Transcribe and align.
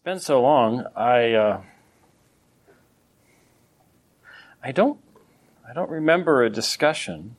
It's 0.00 0.04
been 0.06 0.18
so 0.18 0.40
long. 0.40 0.86
I 0.96 1.34
uh, 1.34 1.60
I 4.64 4.72
don't 4.72 4.98
I 5.68 5.74
don't 5.74 5.90
remember 5.90 6.42
a 6.42 6.48
discussion, 6.48 7.36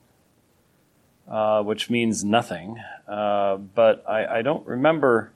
uh, 1.27 1.63
which 1.63 1.89
means 1.89 2.23
nothing. 2.23 2.77
Uh, 3.07 3.55
but 3.57 4.07
I, 4.07 4.37
I 4.37 4.41
don't 4.43 4.63
remember 4.67 5.31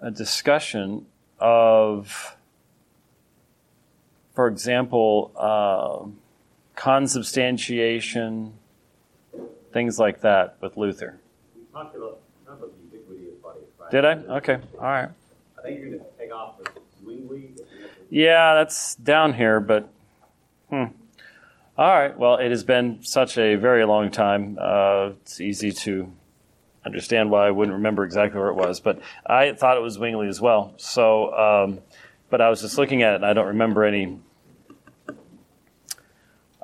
a 0.00 0.10
discussion 0.10 1.04
of, 1.38 2.34
for 4.34 4.48
example, 4.48 5.30
uh, 5.36 6.08
consubstantiation, 6.76 8.54
things 9.74 9.98
like 9.98 10.22
that 10.22 10.56
with 10.62 10.78
Luther. 10.78 11.20
About, 11.72 11.94
about 11.94 12.60
the 12.60 12.96
ubiquity 12.96 13.28
of 13.28 13.42
body 13.42 13.58
of 13.60 13.78
Christ. 13.78 13.90
Did 13.90 14.06
I? 14.06 14.12
Okay. 14.38 14.58
All 14.78 14.84
right. 14.84 15.10
I 15.58 15.62
think 15.62 15.80
you're 15.80 15.88
going 15.88 16.00
to 16.00 16.06
take 16.18 16.32
off 16.32 16.58
with 16.58 16.68
Zwingli. 16.68 16.76
but 17.02 17.10
you 17.10 17.12
have 17.12 17.14
to- 17.14 17.17
Yeah, 18.10 18.54
that's 18.54 18.94
down 18.96 19.34
here, 19.34 19.60
but 19.60 19.88
hmm. 20.70 20.84
All 21.78 21.86
right. 21.86 22.18
Well, 22.18 22.38
it 22.38 22.50
has 22.50 22.64
been 22.64 23.04
such 23.04 23.38
a 23.38 23.54
very 23.54 23.84
long 23.84 24.10
time. 24.10 24.58
Uh, 24.60 25.10
it's 25.22 25.40
easy 25.40 25.70
to 25.70 26.12
understand 26.84 27.30
why 27.30 27.46
I 27.46 27.52
wouldn't 27.52 27.76
remember 27.76 28.04
exactly 28.04 28.40
where 28.40 28.48
it 28.48 28.56
was, 28.56 28.80
but 28.80 29.00
I 29.24 29.52
thought 29.52 29.76
it 29.76 29.80
was 29.80 29.94
Zwingli 29.94 30.26
as 30.26 30.40
well. 30.40 30.74
So, 30.76 31.32
um, 31.36 31.78
but 32.30 32.40
I 32.40 32.50
was 32.50 32.62
just 32.62 32.78
looking 32.78 33.04
at 33.04 33.12
it, 33.12 33.16
and 33.16 33.26
I 33.26 33.32
don't 33.32 33.46
remember 33.46 33.84
any. 33.84 34.18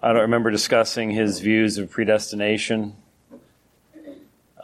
I 0.02 0.12
don't 0.12 0.22
remember 0.22 0.50
discussing 0.50 1.12
his 1.12 1.38
views 1.38 1.78
of 1.78 1.90
predestination. 1.90 2.96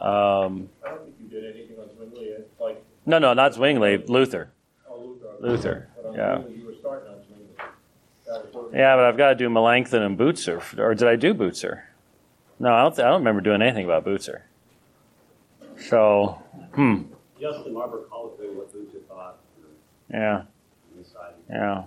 Um, 0.01 0.69
I 0.83 0.89
don't 0.89 1.05
think 1.05 1.15
you 1.21 1.29
did 1.29 1.55
anything 1.55 1.77
on 1.79 1.87
Zwingli. 1.95 2.35
Like, 2.59 2.83
no, 3.05 3.19
no, 3.19 3.33
not 3.33 3.53
Zwingli. 3.53 3.97
Luther. 4.05 4.51
oh, 4.89 5.15
Luther. 5.39 5.47
Luther, 5.47 5.89
yeah. 6.15 6.41
Zwingli, 6.41 6.59
you 6.59 6.65
were 6.65 6.75
starting 6.79 7.09
on 7.09 7.15
Zwingli. 7.25 7.47
That 8.25 8.43
was 8.43 8.51
sort 8.53 8.67
of- 8.67 8.73
Yeah, 8.75 8.95
but 8.95 9.05
I've 9.05 9.17
got 9.17 9.29
to 9.29 9.35
do 9.35 9.49
Melanchthon 9.49 10.01
and 10.01 10.17
Bucer. 10.17 10.61
Or 10.79 10.93
did 10.95 11.07
I 11.07 11.15
do 11.15 11.33
Bucer? 11.33 11.83
No, 12.59 12.73
I 12.73 12.83
don't, 12.83 12.99
I 12.99 13.03
don't 13.03 13.19
remember 13.21 13.41
doing 13.41 13.61
anything 13.61 13.85
about 13.85 14.05
Bucer. 14.05 14.41
So, 15.77 16.41
hmm, 16.75 17.03
Justin 17.39 17.73
Marburg 17.73 18.07
colloquy 18.09 18.49
what 18.49 18.73
Luther 18.75 18.99
thought 19.07 19.37
yeah, 20.13 20.37
on 20.41 20.47
this 20.95 21.07
side. 21.11 21.33
yeah. 21.49 21.83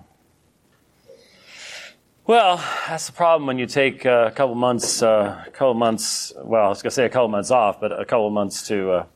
Well, 2.26 2.56
that's 2.88 3.06
the 3.06 3.12
problem 3.12 3.46
when 3.46 3.58
you 3.58 3.66
take 3.66 4.06
uh, 4.06 4.24
a 4.28 4.30
couple 4.30 4.54
months, 4.54 5.02
uh, 5.02 5.44
a 5.46 5.50
couple 5.50 5.74
months. 5.74 6.32
Well, 6.42 6.64
I 6.64 6.68
was 6.68 6.82
gonna 6.82 6.90
say 6.90 7.04
a 7.04 7.10
couple 7.10 7.28
months 7.28 7.50
off, 7.50 7.80
but 7.80 7.92
a 7.92 8.04
couple 8.06 8.30
months 8.30 8.66
to 8.68 8.90
uh, 8.92 9.06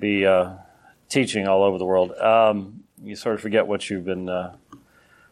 be 0.00 0.26
uh, 0.26 0.54
teaching 1.08 1.46
all 1.46 1.62
over 1.62 1.78
the 1.78 1.84
world. 1.86 2.10
Um, 2.12 2.81
you 3.02 3.16
sort 3.16 3.34
of 3.34 3.40
forget 3.40 3.66
what 3.66 3.88
you've 3.90 4.04
been, 4.04 4.28
uh, 4.28 4.54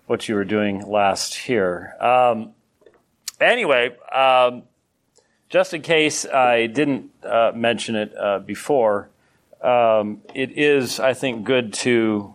what 0.06 0.28
you 0.28 0.34
were 0.34 0.44
doing 0.44 0.88
last 0.88 1.34
here. 1.34 1.94
Um, 2.00 2.52
anyway, 3.40 3.96
um, 4.12 4.64
just 5.48 5.74
in 5.74 5.82
case 5.82 6.26
I 6.26 6.66
didn't 6.66 7.10
uh, 7.24 7.52
mention 7.54 7.96
it 7.96 8.12
uh, 8.16 8.41
before, 8.41 9.10
um, 9.60 10.22
it 10.34 10.56
is, 10.56 11.00
I 11.00 11.14
think, 11.14 11.44
good 11.44 11.72
to 11.74 12.34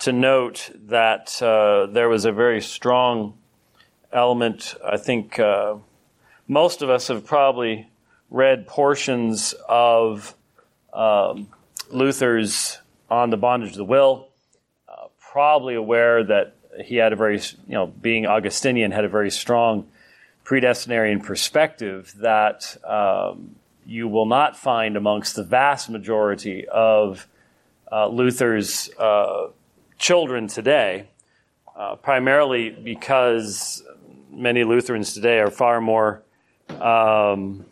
to 0.00 0.12
note 0.12 0.70
that 0.86 1.40
uh, 1.40 1.86
there 1.86 2.08
was 2.08 2.24
a 2.24 2.32
very 2.32 2.60
strong 2.60 3.34
element. 4.12 4.74
I 4.84 4.96
think 4.96 5.38
uh, 5.38 5.76
most 6.48 6.82
of 6.82 6.90
us 6.90 7.08
have 7.08 7.24
probably 7.24 7.88
read 8.28 8.66
portions 8.66 9.54
of 9.68 10.34
um, 10.92 11.48
Luther's 11.90 12.78
On 13.08 13.30
the 13.30 13.36
Bondage 13.36 13.70
of 13.70 13.76
the 13.76 13.84
Will, 13.84 14.28
probably 15.34 15.74
aware 15.74 16.22
that 16.22 16.54
he 16.84 16.94
had 16.94 17.12
a 17.12 17.16
very, 17.16 17.40
you 17.66 17.74
know, 17.74 17.88
being 17.88 18.24
Augustinian, 18.24 18.92
had 18.92 19.04
a 19.04 19.08
very 19.08 19.32
strong 19.32 19.84
predestinarian 20.44 21.20
perspective 21.20 22.14
that 22.18 22.76
um, 22.84 23.56
you 23.84 24.06
will 24.06 24.26
not 24.26 24.56
find 24.56 24.96
amongst 24.96 25.34
the 25.34 25.42
vast 25.42 25.90
majority 25.90 26.68
of 26.68 27.26
uh, 27.90 28.06
Luther's 28.06 28.90
uh, 28.96 29.48
children 29.98 30.46
today, 30.46 31.08
uh, 31.76 31.96
primarily 31.96 32.70
because 32.70 33.82
many 34.30 34.62
Lutherans 34.62 35.14
today 35.14 35.40
are 35.40 35.50
far 35.50 35.80
more 35.80 36.22
um, 36.80 37.66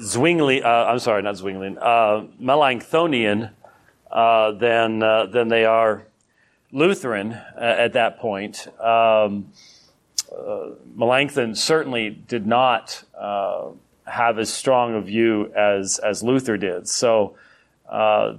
Zwingli, 0.00 0.62
uh, 0.62 0.68
I'm 0.68 1.00
sorry, 1.00 1.22
not 1.22 1.34
Zwinglian, 1.34 1.76
uh, 1.76 2.24
Melanchthonian 2.40 3.50
uh, 4.10 4.52
than, 4.52 5.02
uh, 5.02 5.26
than 5.26 5.48
they 5.48 5.64
are 5.64 6.06
Lutheran 6.72 7.32
uh, 7.32 7.42
at 7.56 7.92
that 7.94 8.18
point. 8.18 8.68
Um, 8.80 9.52
uh, 10.30 10.70
Melanchthon 10.94 11.54
certainly 11.54 12.10
did 12.10 12.46
not 12.46 13.02
have 14.06 14.38
as 14.38 14.52
strong 14.52 14.94
a 14.94 15.00
view 15.00 15.52
as, 15.54 15.98
as 15.98 16.22
Luther 16.22 16.56
did. 16.56 16.88
So 16.88 17.36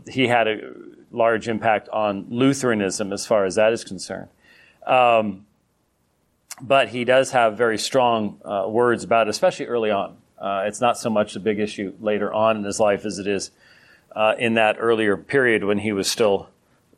he 0.08 0.28
had 0.28 0.48
a 0.48 0.74
large 1.12 1.48
impact 1.48 1.90
on 1.90 2.26
Lutheranism 2.30 3.12
as 3.14 3.26
far 3.26 3.46
as 3.46 3.56
that 3.56 3.74
is 3.74 3.84
concerned. 3.84 4.30
Um, 4.86 5.46
but 6.62 6.90
he 6.90 7.06
does 7.06 7.32
have 7.32 7.58
very 7.58 7.78
strong 7.78 8.40
uh, 8.44 8.66
words 8.68 9.04
about 9.04 9.28
it, 9.28 9.30
especially 9.30 9.68
early 9.68 9.92
on. 9.92 10.18
Uh, 10.38 10.64
it's 10.66 10.82
not 10.82 10.98
so 10.98 11.10
much 11.10 11.36
a 11.36 11.40
big 11.40 11.60
issue 11.60 11.94
later 12.00 12.32
on 12.34 12.58
in 12.58 12.64
his 12.64 12.80
life 12.80 13.06
as 13.06 13.20
it 13.20 13.28
is 13.28 13.52
uh, 14.16 14.36
in 14.38 14.56
that 14.56 14.78
earlier 14.80 15.18
period 15.18 15.64
when 15.64 15.80
he 15.80 15.92
was 15.92 16.10
still 16.10 16.50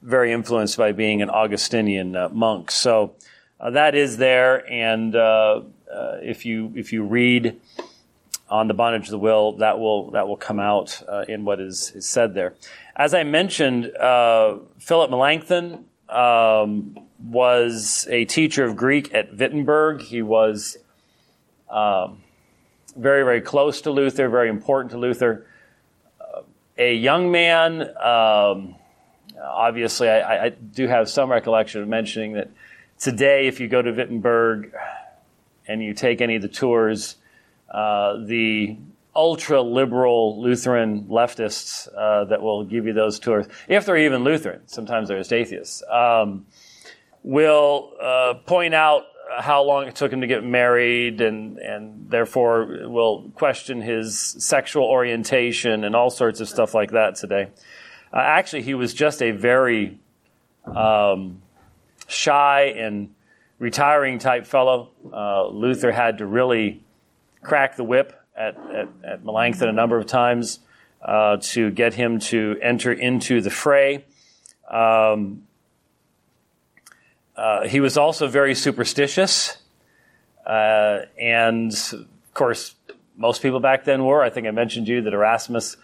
very 0.01 0.31
influenced 0.31 0.77
by 0.77 0.91
being 0.91 1.21
an 1.21 1.29
Augustinian 1.29 2.15
uh, 2.15 2.29
monk. 2.29 2.71
So 2.71 3.15
uh, 3.59 3.71
that 3.71 3.95
is 3.95 4.17
there, 4.17 4.69
and 4.69 5.15
uh, 5.15 5.61
uh, 5.93 6.17
if 6.21 6.45
you 6.45 6.73
if 6.75 6.91
you 6.91 7.03
read 7.03 7.59
on 8.49 8.67
the 8.67 8.73
bondage 8.73 9.07
of 9.07 9.11
the 9.11 9.19
will, 9.19 9.53
that 9.57 9.79
will 9.79 10.11
that 10.11 10.27
will 10.27 10.37
come 10.37 10.59
out 10.59 11.01
in 11.27 11.45
what 11.45 11.59
is, 11.59 11.91
is 11.95 12.07
said 12.07 12.33
there. 12.33 12.55
As 12.95 13.13
I 13.13 13.23
mentioned, 13.23 13.91
Philip 14.79 15.11
Melanchthon 15.11 15.85
um, 16.09 16.97
was 17.23 18.07
a 18.09 18.25
teacher 18.25 18.65
of 18.65 18.75
Greek 18.75 19.13
at 19.13 19.37
Wittenberg. 19.37 20.01
He 20.01 20.21
was 20.21 20.77
um, 21.69 22.23
very 22.97 23.23
very 23.23 23.41
close 23.41 23.81
to 23.81 23.91
Luther, 23.91 24.27
very 24.27 24.49
important 24.49 24.91
to 24.91 24.97
Luther. 24.97 25.45
A 26.81 26.95
young 26.95 27.29
man. 27.29 27.81
Um, 27.95 28.73
obviously, 29.39 30.09
I, 30.09 30.45
I 30.45 30.49
do 30.49 30.87
have 30.87 31.11
some 31.11 31.29
recollection 31.29 31.83
of 31.83 31.87
mentioning 31.87 32.33
that 32.33 32.49
today, 32.97 33.45
if 33.45 33.59
you 33.59 33.67
go 33.67 33.83
to 33.83 33.91
Wittenberg 33.91 34.73
and 35.67 35.83
you 35.83 35.93
take 35.93 36.21
any 36.21 36.37
of 36.37 36.41
the 36.41 36.47
tours, 36.47 37.17
uh, 37.69 38.17
the 38.25 38.79
ultra 39.15 39.61
liberal 39.61 40.41
Lutheran 40.41 41.03
leftists 41.03 41.87
uh, 41.95 42.25
that 42.25 42.41
will 42.41 42.63
give 42.63 42.87
you 42.87 42.93
those 42.93 43.19
tours, 43.19 43.45
if 43.67 43.85
they're 43.85 43.97
even 43.97 44.23
Lutheran, 44.23 44.67
sometimes 44.67 45.07
they're 45.07 45.19
just 45.19 45.33
atheists, 45.33 45.83
um, 45.87 46.47
will 47.21 47.93
uh, 48.01 48.33
point 48.47 48.73
out 48.73 49.03
how 49.39 49.63
long 49.63 49.87
it 49.87 49.95
took 49.95 50.11
him 50.11 50.21
to 50.21 50.27
get 50.27 50.43
married 50.43 51.21
and, 51.21 51.57
and 51.57 52.09
therefore 52.09 52.87
will 52.87 53.31
question 53.35 53.81
his 53.81 54.17
sexual 54.17 54.85
orientation 54.85 55.83
and 55.83 55.95
all 55.95 56.09
sorts 56.09 56.39
of 56.39 56.49
stuff 56.49 56.73
like 56.73 56.91
that 56.91 57.15
today. 57.15 57.47
Uh, 58.13 58.17
actually, 58.17 58.61
he 58.61 58.73
was 58.73 58.93
just 58.93 59.21
a 59.21 59.31
very 59.31 59.99
um, 60.65 61.41
shy 62.07 62.63
and 62.63 63.13
retiring 63.59 64.19
type 64.19 64.45
fellow. 64.45 64.89
Uh, 65.11 65.47
Luther 65.47 65.91
had 65.91 66.17
to 66.17 66.25
really 66.25 66.83
crack 67.41 67.75
the 67.75 67.83
whip 67.83 68.19
at, 68.35 68.57
at, 68.57 68.89
at 69.03 69.23
Melanchthon 69.23 69.69
a 69.69 69.73
number 69.73 69.97
of 69.97 70.05
times 70.07 70.59
uh, 71.01 71.37
to 71.41 71.71
get 71.71 71.93
him 71.93 72.19
to 72.19 72.57
enter 72.61 72.91
into 72.91 73.41
the 73.41 73.49
fray. 73.49 74.05
Um, 74.69 75.43
uh, 77.41 77.67
he 77.67 77.79
was 77.79 77.97
also 77.97 78.27
very 78.27 78.53
superstitious. 78.53 79.57
Uh, 80.45 80.99
and 81.19 81.73
of 81.91 82.33
course, 82.35 82.75
most 83.17 83.41
people 83.41 83.59
back 83.59 83.83
then 83.83 84.05
were. 84.05 84.21
I 84.21 84.29
think 84.29 84.45
I 84.45 84.51
mentioned 84.51 84.85
to 84.85 84.93
you 84.93 85.01
that 85.01 85.13
Erasmus 85.13 85.75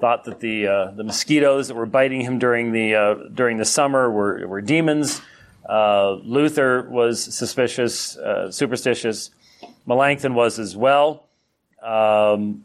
thought 0.00 0.24
that 0.24 0.40
the 0.40 0.66
uh, 0.66 0.90
the 0.90 1.04
mosquitoes 1.04 1.68
that 1.68 1.74
were 1.74 1.86
biting 1.86 2.20
him 2.20 2.40
during 2.40 2.72
the 2.72 2.96
uh, 2.96 3.14
during 3.32 3.58
the 3.58 3.64
summer 3.64 4.10
were 4.10 4.44
were 4.48 4.60
demons. 4.60 5.22
Uh, 5.68 6.14
Luther 6.14 6.82
was 6.82 7.22
suspicious, 7.22 8.18
superstitious. 8.50 9.30
Melanchthon 9.86 10.34
was 10.34 10.58
as 10.58 10.76
well. 10.76 11.28
Um, 11.80 12.64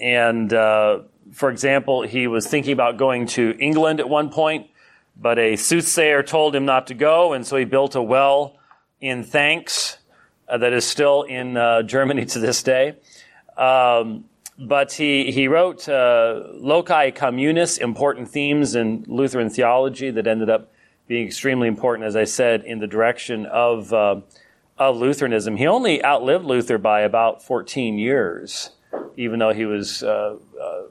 and 0.00 0.50
for 0.50 1.50
example, 1.50 2.02
he 2.02 2.28
was 2.28 2.46
thinking 2.46 2.72
about 2.72 2.96
going 2.96 3.26
to 3.26 3.56
England 3.58 3.98
at 3.98 4.08
one 4.08 4.30
point, 4.30 4.68
but 5.16 5.38
a 5.38 5.56
soothsayer 5.56 6.22
told 6.22 6.54
him 6.54 6.64
not 6.64 6.86
to 6.88 6.94
go, 6.94 7.32
and 7.32 7.46
so 7.46 7.56
he 7.56 7.64
built 7.64 7.94
a 7.94 8.02
well 8.02 8.56
in 9.00 9.22
thanks 9.22 9.98
uh, 10.48 10.58
that 10.58 10.72
is 10.72 10.84
still 10.84 11.22
in 11.22 11.56
uh, 11.56 11.82
Germany 11.82 12.24
to 12.26 12.38
this 12.38 12.62
day. 12.62 12.94
Um, 13.56 14.24
but 14.58 14.92
he, 14.92 15.32
he 15.32 15.48
wrote 15.48 15.88
uh, 15.88 16.42
Loci 16.54 17.10
Communes, 17.10 17.78
important 17.78 18.28
themes 18.28 18.74
in 18.74 19.04
Lutheran 19.08 19.50
theology 19.50 20.10
that 20.10 20.26
ended 20.26 20.48
up 20.48 20.70
being 21.06 21.26
extremely 21.26 21.68
important, 21.68 22.06
as 22.06 22.16
I 22.16 22.24
said, 22.24 22.64
in 22.64 22.78
the 22.78 22.86
direction 22.86 23.46
of, 23.46 23.92
uh, 23.92 24.20
of 24.78 24.96
Lutheranism. 24.96 25.56
He 25.56 25.66
only 25.66 26.04
outlived 26.04 26.44
Luther 26.44 26.78
by 26.78 27.00
about 27.00 27.42
14 27.42 27.98
years, 27.98 28.70
even 29.16 29.38
though 29.38 29.52
he 29.52 29.66
was. 29.66 30.02
Uh, 30.02 30.36
uh 30.60 30.82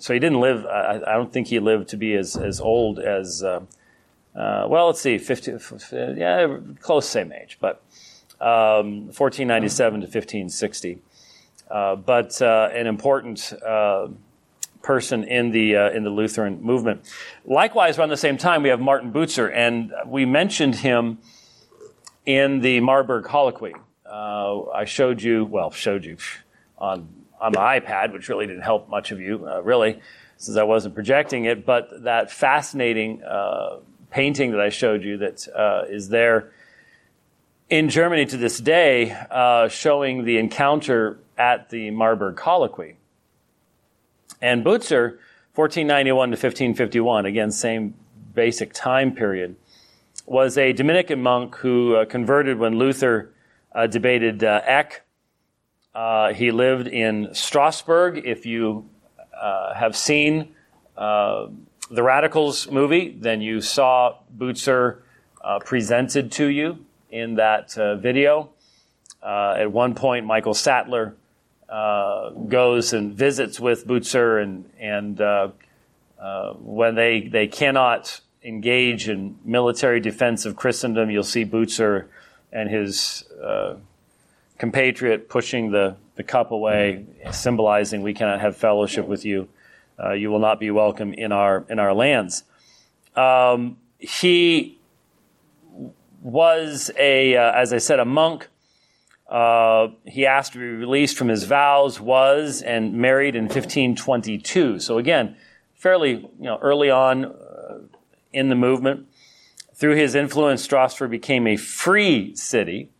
so 0.00 0.12
he 0.12 0.18
didn't 0.18 0.40
live, 0.40 0.66
I, 0.66 1.00
I, 1.06 1.12
don't 1.12 1.32
think 1.32 1.48
he 1.48 1.60
lived 1.60 1.88
to 1.90 1.96
be 1.96 2.14
as, 2.14 2.36
as 2.36 2.60
old 2.60 2.98
as, 2.98 3.42
uh, 3.42 3.60
uh, 4.34 4.66
well, 4.68 4.86
let's 4.86 5.00
see, 5.00 5.18
50, 5.18 5.52
yeah, 6.16 6.58
close 6.80 7.08
same 7.08 7.32
age, 7.32 7.58
but 7.60 7.82
um, 8.40 9.06
1497 9.12 10.00
to 10.00 10.06
1560. 10.06 10.98
Uh, 11.70 11.94
but 11.94 12.40
uh, 12.42 12.68
an 12.72 12.86
important 12.86 13.52
uh, 13.64 14.08
person 14.82 15.22
in 15.22 15.52
the 15.52 15.76
uh, 15.76 15.90
in 15.90 16.02
the 16.02 16.10
Lutheran 16.10 16.60
movement. 16.60 17.08
Likewise, 17.44 17.96
around 17.96 18.08
the 18.08 18.16
same 18.16 18.36
time, 18.36 18.62
we 18.64 18.70
have 18.70 18.80
Martin 18.80 19.12
Bucer, 19.12 19.52
and 19.54 19.92
we 20.06 20.24
mentioned 20.24 20.74
him 20.74 21.18
in 22.26 22.60
the 22.60 22.80
Marburg 22.80 23.24
Colloquy. 23.24 23.74
I 24.12 24.84
showed 24.84 25.22
you, 25.22 25.44
well, 25.44 25.70
showed 25.70 26.04
you 26.04 26.16
on 26.78 27.19
on 27.40 27.52
my 27.54 27.80
iPad, 27.80 28.12
which 28.12 28.28
really 28.28 28.46
didn't 28.46 28.62
help 28.62 28.88
much 28.88 29.10
of 29.12 29.20
you, 29.20 29.48
really, 29.62 30.00
since 30.36 30.56
I 30.56 30.62
wasn't 30.62 30.94
projecting 30.94 31.44
it. 31.46 31.64
But 31.64 32.02
that 32.04 32.30
fascinating 32.30 33.22
painting 34.10 34.50
that 34.52 34.60
I 34.60 34.68
showed 34.68 35.02
you 35.02 35.18
that 35.18 35.86
is 35.88 36.08
there 36.08 36.52
in 37.70 37.88
Germany 37.88 38.26
to 38.26 38.36
this 38.36 38.58
day, 38.58 39.12
uh, 39.30 39.68
showing 39.68 40.24
the 40.24 40.38
encounter 40.38 41.20
at 41.38 41.70
the 41.70 41.90
Marburg 41.92 42.36
Colloquy. 42.36 42.96
And 44.42 44.64
Bucer, 44.64 45.18
1491 45.54 46.30
to 46.30 46.32
1551, 46.32 47.26
again, 47.26 47.50
same 47.52 47.94
basic 48.34 48.72
time 48.72 49.14
period, 49.14 49.54
was 50.26 50.58
a 50.58 50.72
Dominican 50.72 51.22
monk 51.22 51.56
who 51.56 51.94
uh, 51.94 52.04
converted 52.04 52.58
when 52.58 52.76
Luther 52.76 53.32
uh, 53.72 53.86
debated 53.86 54.42
uh, 54.42 54.62
Eck. 54.64 55.02
Uh, 55.94 56.32
he 56.32 56.50
lived 56.50 56.86
in 56.86 57.34
Strasbourg. 57.34 58.22
If 58.24 58.46
you 58.46 58.88
uh, 59.40 59.74
have 59.74 59.96
seen 59.96 60.54
uh, 60.96 61.48
the 61.90 62.02
Radicals 62.02 62.70
movie, 62.70 63.16
then 63.18 63.40
you 63.40 63.60
saw 63.60 64.16
Bucer 64.36 65.02
presented 65.64 66.30
to 66.32 66.46
you 66.46 66.84
in 67.10 67.34
that 67.36 67.72
video. 67.74 68.50
at 69.22 69.72
one 69.72 69.94
point, 69.94 70.26
Michael 70.26 70.54
Sattler 70.54 71.16
uh, 71.70 72.30
goes 72.30 72.92
and 72.92 73.14
visits 73.14 73.60
with 73.60 73.86
Bucer, 73.86 74.42
and 74.42 74.68
and 74.80 75.20
uh, 75.20 75.50
uh, 76.18 76.54
when 76.54 76.96
they 76.96 77.28
they 77.28 77.46
cannot 77.46 78.20
engage 78.42 79.08
in 79.08 79.38
military 79.44 80.00
defense 80.00 80.44
of 80.44 80.56
Christendom, 80.56 81.10
you'll 81.10 81.22
see 81.22 81.44
Bucer 81.44 82.06
and 82.52 82.68
his 82.68 83.24
uh, 83.40 83.76
compatriot 84.60 85.28
pushing 85.28 85.72
the 85.72 85.96
the 86.14 86.22
cup 86.22 86.52
away, 86.52 87.06
symbolizing 87.32 88.02
we 88.02 88.14
cannot 88.14 88.40
have 88.40 88.56
fellowship 88.56 89.06
with 89.06 89.24
you. 89.24 89.48
Uh, 89.98 90.12
you 90.12 90.30
will 90.30 90.38
not 90.38 90.60
be 90.60 90.70
welcome 90.70 91.12
in 91.14 91.32
our 91.32 91.64
in 91.68 91.78
our 91.78 91.94
lands. 91.94 92.44
Um, 93.16 93.78
he 93.98 94.78
was 96.22 96.90
a, 96.98 97.36
uh, 97.36 97.52
as 97.52 97.72
I 97.72 97.78
said, 97.78 97.98
a 97.98 98.04
monk 98.04 98.48
uh, 99.30 99.88
he 100.04 100.26
asked 100.26 100.54
to 100.54 100.58
be 100.58 100.64
released 100.64 101.16
from 101.16 101.28
his 101.28 101.44
vows, 101.44 102.00
was, 102.00 102.62
and 102.62 102.94
married 102.94 103.36
in 103.36 103.44
1522. 103.44 104.80
So 104.80 104.98
again, 104.98 105.36
fairly 105.74 106.10
you 106.10 106.28
know, 106.40 106.58
early 106.60 106.90
on 106.90 107.26
uh, 107.26 107.78
in 108.32 108.48
the 108.48 108.56
movement. 108.56 109.06
Through 109.74 109.94
his 109.94 110.14
influence, 110.14 110.62
Strasbourg 110.62 111.10
became 111.10 111.46
a 111.46 111.56
free 111.56 112.34
city, 112.34 112.90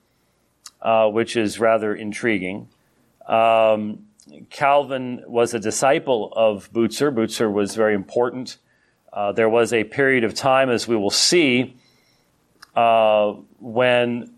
uh, 0.82 1.08
which 1.08 1.36
is 1.36 1.58
rather 1.58 1.94
intriguing. 1.94 2.68
Um, 3.26 4.06
Calvin 4.50 5.22
was 5.26 5.54
a 5.54 5.58
disciple 5.58 6.32
of 6.34 6.72
Bucer. 6.72 7.12
Bucer 7.12 7.52
was 7.52 7.74
very 7.74 7.94
important. 7.94 8.58
Uh, 9.12 9.32
there 9.32 9.48
was 9.48 9.72
a 9.72 9.84
period 9.84 10.24
of 10.24 10.34
time, 10.34 10.70
as 10.70 10.86
we 10.86 10.96
will 10.96 11.10
see, 11.10 11.76
uh, 12.76 13.32
when 13.58 14.32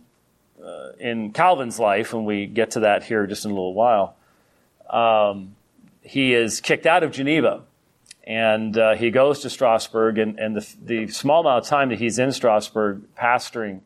uh, 0.65 0.93
in 0.99 1.33
Calvin's 1.33 1.79
life, 1.79 2.15
when 2.15 2.25
we 2.25 2.47
get 2.47 2.73
to 2.73 2.81
that 2.81 3.03
here 3.05 3.27
just 3.27 3.44
in 3.44 3.50
a 3.50 3.55
little 3.55 3.75
while, 3.75 4.17
um, 4.89 5.55
he 6.03 6.35
is 6.35 6.61
kicked 6.61 6.87
out 6.87 7.03
of 7.03 7.12
Geneva 7.12 7.62
and 8.25 8.77
uh, 8.79 8.94
he 8.94 9.11
goes 9.11 9.41
to 9.41 9.50
Strasbourg. 9.50 10.19
And, 10.19 10.39
and 10.39 10.56
the, 10.56 10.75
the, 10.85 11.09
small 11.09 11.41
amount 11.41 11.65
of 11.65 11.69
time 11.69 11.89
that 11.89 11.99
he's 11.99 12.19
in 12.19 12.33
Strasbourg 12.33 13.03
pastoring 13.19 13.81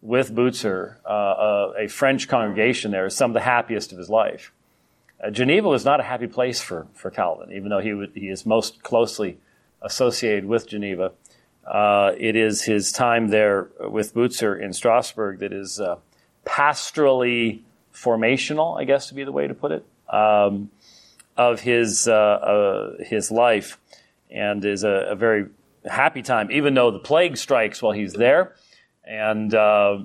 with 0.00 0.34
Bucer, 0.34 0.96
uh, 1.04 1.12
a, 1.12 1.84
a, 1.84 1.88
French 1.88 2.28
congregation 2.28 2.92
there, 2.92 3.06
is 3.06 3.14
some 3.14 3.30
of 3.30 3.34
the 3.34 3.40
happiest 3.40 3.92
of 3.92 3.98
his 3.98 4.08
life. 4.08 4.52
Uh, 5.22 5.30
Geneva 5.30 5.68
was 5.68 5.84
not 5.84 5.98
a 5.98 6.04
happy 6.04 6.28
place 6.28 6.60
for, 6.60 6.86
for 6.94 7.10
Calvin, 7.10 7.52
even 7.52 7.68
though 7.68 7.80
he, 7.80 7.92
would, 7.92 8.12
he 8.14 8.28
is 8.28 8.46
most 8.46 8.82
closely 8.82 9.38
associated 9.82 10.44
with 10.44 10.68
Geneva. 10.68 11.12
Uh, 11.66 12.12
it 12.16 12.36
is 12.36 12.62
his 12.62 12.92
time 12.92 13.28
there 13.28 13.68
with 13.80 14.14
Bucer 14.14 14.60
in 14.60 14.72
Strasbourg 14.72 15.40
that 15.40 15.52
is 15.52 15.80
uh, 15.80 15.96
pastorally 16.46 17.62
formational, 17.92 18.80
I 18.80 18.84
guess 18.84 19.08
to 19.08 19.14
be 19.14 19.24
the 19.24 19.32
way 19.32 19.46
to 19.48 19.54
put 19.54 19.72
it, 19.72 19.84
um, 20.08 20.70
of 21.36 21.60
his 21.60 22.08
uh, 22.08 22.12
uh, 22.12 23.04
his 23.04 23.30
life, 23.30 23.78
and 24.30 24.64
is 24.64 24.84
a, 24.84 25.08
a, 25.10 25.14
very 25.14 25.46
happy 25.84 26.22
time, 26.22 26.50
even 26.50 26.74
though 26.74 26.90
the 26.90 26.98
plague 26.98 27.36
strikes 27.36 27.82
while 27.82 27.92
he's 27.92 28.14
there, 28.14 28.54
and 29.08 29.54
uh, 29.54 29.98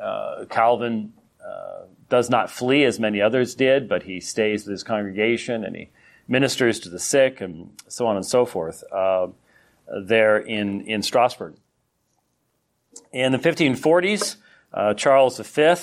uh 0.00 0.44
Calvin 0.48 1.12
uh, 1.44 1.82
does 2.08 2.30
not 2.30 2.50
flee 2.50 2.84
as 2.84 3.00
many 3.00 3.20
others 3.20 3.54
did, 3.54 3.88
but 3.88 4.04
he 4.04 4.20
stays 4.20 4.64
with 4.64 4.72
his 4.72 4.84
congregation 4.84 5.64
and 5.64 5.74
he 5.76 5.90
ministers 6.28 6.80
to 6.80 6.88
the 6.88 6.98
sick 7.00 7.40
and 7.40 7.70
so 7.88 8.06
on 8.06 8.16
and 8.16 8.24
so 8.24 8.46
forth 8.46 8.84
there 10.06 10.38
in 10.38 10.82
in 10.82 11.02
Strasbourg. 11.02 11.54
In 13.12 13.32
the 13.32 13.38
1540s. 13.38 14.36
Uh, 14.74 14.92
Charles 14.92 15.38
V, 15.38 15.74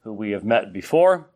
who 0.00 0.12
we 0.12 0.32
have 0.32 0.42
met 0.42 0.72
before, 0.72 1.28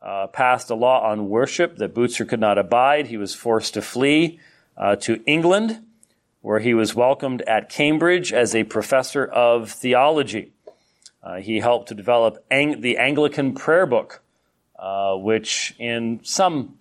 uh, 0.00 0.26
passed 0.28 0.70
a 0.70 0.74
law 0.74 1.06
on 1.06 1.28
worship 1.28 1.76
that 1.76 1.94
Bucer 1.94 2.26
could 2.26 2.40
not 2.40 2.56
abide. 2.56 3.08
He 3.08 3.18
was 3.18 3.34
forced 3.34 3.74
to 3.74 3.82
flee 3.82 4.40
uh, 4.74 4.96
to 4.96 5.22
England, 5.26 5.84
where 6.42 6.60
he 6.60 6.74
was 6.74 6.94
welcomed 6.94 7.42
at 7.42 7.68
Cambridge 7.68 8.32
as 8.32 8.54
a 8.54 8.64
professor 8.64 9.24
of 9.24 9.70
theology. 9.70 10.52
Uh, 11.22 11.36
he 11.36 11.60
helped 11.60 11.88
to 11.88 11.94
develop 11.94 12.44
Ang- 12.50 12.80
the 12.80 12.96
Anglican 12.96 13.54
Prayer 13.54 13.86
Book, 13.86 14.22
uh, 14.78 15.14
which 15.14 15.74
in 15.78 16.20
some 16.22 16.78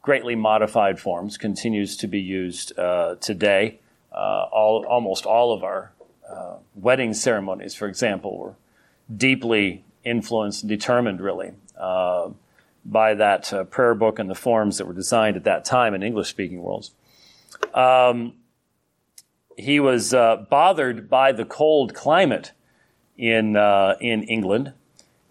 greatly 0.00 0.34
modified 0.34 0.98
forms 0.98 1.36
continues 1.36 1.96
to 1.96 2.08
be 2.08 2.20
used 2.20 2.76
uh, 2.78 3.16
today. 3.16 3.78
all, 4.12 4.84
almost 4.88 5.26
all 5.26 5.52
of 5.52 5.62
our 5.62 5.92
uh, 6.32 6.56
wedding 6.74 7.12
ceremonies, 7.12 7.74
for 7.74 7.86
example, 7.86 8.38
were 8.38 8.54
deeply 9.14 9.84
influenced 10.04 10.62
and 10.62 10.70
determined, 10.70 11.20
really, 11.20 11.52
uh, 11.78 12.30
by 12.84 13.14
that 13.14 13.52
uh, 13.52 13.64
prayer 13.64 13.94
book 13.94 14.18
and 14.18 14.30
the 14.30 14.34
forms 14.34 14.78
that 14.78 14.86
were 14.86 14.94
designed 14.94 15.36
at 15.36 15.44
that 15.44 15.64
time 15.64 15.94
in 15.94 16.02
English 16.02 16.28
speaking 16.28 16.62
worlds. 16.62 16.92
Um, 17.74 18.34
he 19.56 19.80
was 19.80 20.14
uh, 20.14 20.44
bothered 20.48 21.08
by 21.08 21.32
the 21.32 21.44
cold 21.44 21.94
climate 21.94 22.52
in, 23.16 23.56
uh, 23.56 23.96
in 24.00 24.22
England. 24.24 24.72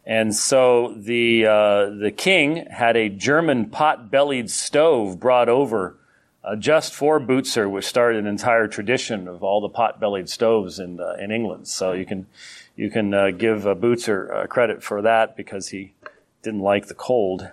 And 0.06 0.36
so 0.36 0.96
the, 0.98 1.46
uh, 1.46 1.90
the 1.90 2.12
king 2.16 2.66
had 2.70 2.98
a 2.98 3.10
German 3.10 3.70
pot 3.70 4.10
bellied 4.12 4.50
stove 4.50 5.20
brought 5.20 5.50
over 5.50 5.98
uh, 6.44 6.56
just 6.56 6.94
for 6.94 7.20
Bucer, 7.20 7.70
which 7.70 7.86
started 7.86 8.20
an 8.20 8.28
entire 8.28 8.68
tradition 8.68 9.28
of 9.28 9.44
all 9.44 9.62
the 9.62 9.70
pot-bellied 9.70 10.30
stoves 10.30 10.80
in 10.80 11.00
uh, 11.00 11.14
in 11.20 11.32
England. 11.32 11.68
So 11.68 11.94
you 11.94 12.06
can 12.06 12.28
you 12.76 12.90
can 12.90 13.14
uh, 13.14 13.32
give 13.32 13.68
uh, 13.68 14.48
credit 14.48 14.84
for 14.84 15.02
that 15.04 15.36
because 15.38 15.70
he 15.70 15.94
didn't 16.42 16.62
like 16.62 16.88
the 16.88 16.96
cold. 16.96 17.48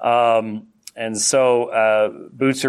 Um, 0.00 0.68
and 0.96 1.20
so 1.20 1.66
uh, 1.66 2.10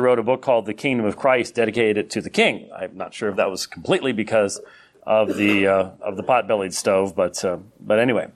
wrote 0.01 0.20
a 0.20 0.24
book 0.24 0.41
called 0.41 0.65
The 0.65 0.74
Kingdom 0.74 1.05
of 1.05 1.15
Christ, 1.17 1.55
dedicated 1.55 1.98
it 1.98 2.10
to 2.12 2.22
the 2.22 2.29
King. 2.29 2.70
I'm 2.75 2.98
not 2.98 3.13
sure 3.13 3.29
if 3.29 3.36
that 3.36 3.50
was 3.50 3.65
completely 3.67 4.12
because 4.12 4.62
of 5.03 5.36
the 5.36 5.67
uh, 5.67 5.89
of 6.01 6.17
the 6.17 6.24
pot-bellied 6.24 6.74
stove, 6.74 7.15
but 7.15 7.44
but 7.79 8.00
anyway. 8.00 8.27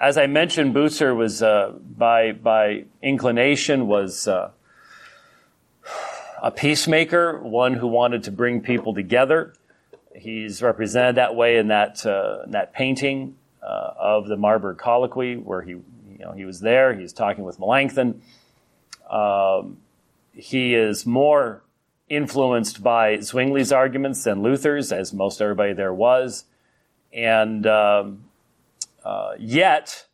as 0.00 0.16
I 0.16 0.26
mentioned, 0.26 0.74
Bucer 0.74 1.14
was 1.14 1.40
by 1.40 2.32
by 2.32 2.84
inclination 3.02 3.86
was 3.86 4.28
a 6.42 6.50
peacemaker, 6.50 7.38
one 7.40 7.74
who 7.74 7.86
wanted 7.86 8.24
to 8.24 8.32
bring 8.32 8.60
people 8.60 8.94
together. 8.94 9.54
He's 10.14 10.62
represented 10.62 11.16
that 11.16 11.34
way 11.34 11.58
in 11.58 11.68
that, 11.68 12.04
uh, 12.04 12.42
in 12.44 12.52
that 12.52 12.72
painting 12.72 13.36
uh, 13.62 13.92
of 13.98 14.28
the 14.28 14.36
Marburg 14.36 14.78
Colloquy, 14.78 15.36
where 15.36 15.62
he, 15.62 15.72
You 15.72 15.84
know, 16.20 16.32
he 16.32 16.44
was 16.44 16.60
there. 16.60 16.94
He 16.94 17.02
was 17.02 17.12
talking 17.12 17.44
with 17.44 17.58
Melanchthon. 17.58 18.22
Um, 19.10 19.78
he 20.32 20.74
is 20.74 21.04
more 21.06 21.62
influenced 22.08 22.82
by 22.82 23.16
Zwingli's 23.18 23.72
arguments 23.72 24.24
than 24.24 24.42
Luther's, 24.42 24.92
as 24.92 25.12
most 25.12 25.42
everybody 25.42 25.72
there 25.72 25.92
was. 25.92 26.44
And 27.12 27.66
um, 27.66 28.24
uh, 29.04 29.32
yet, 29.38 30.06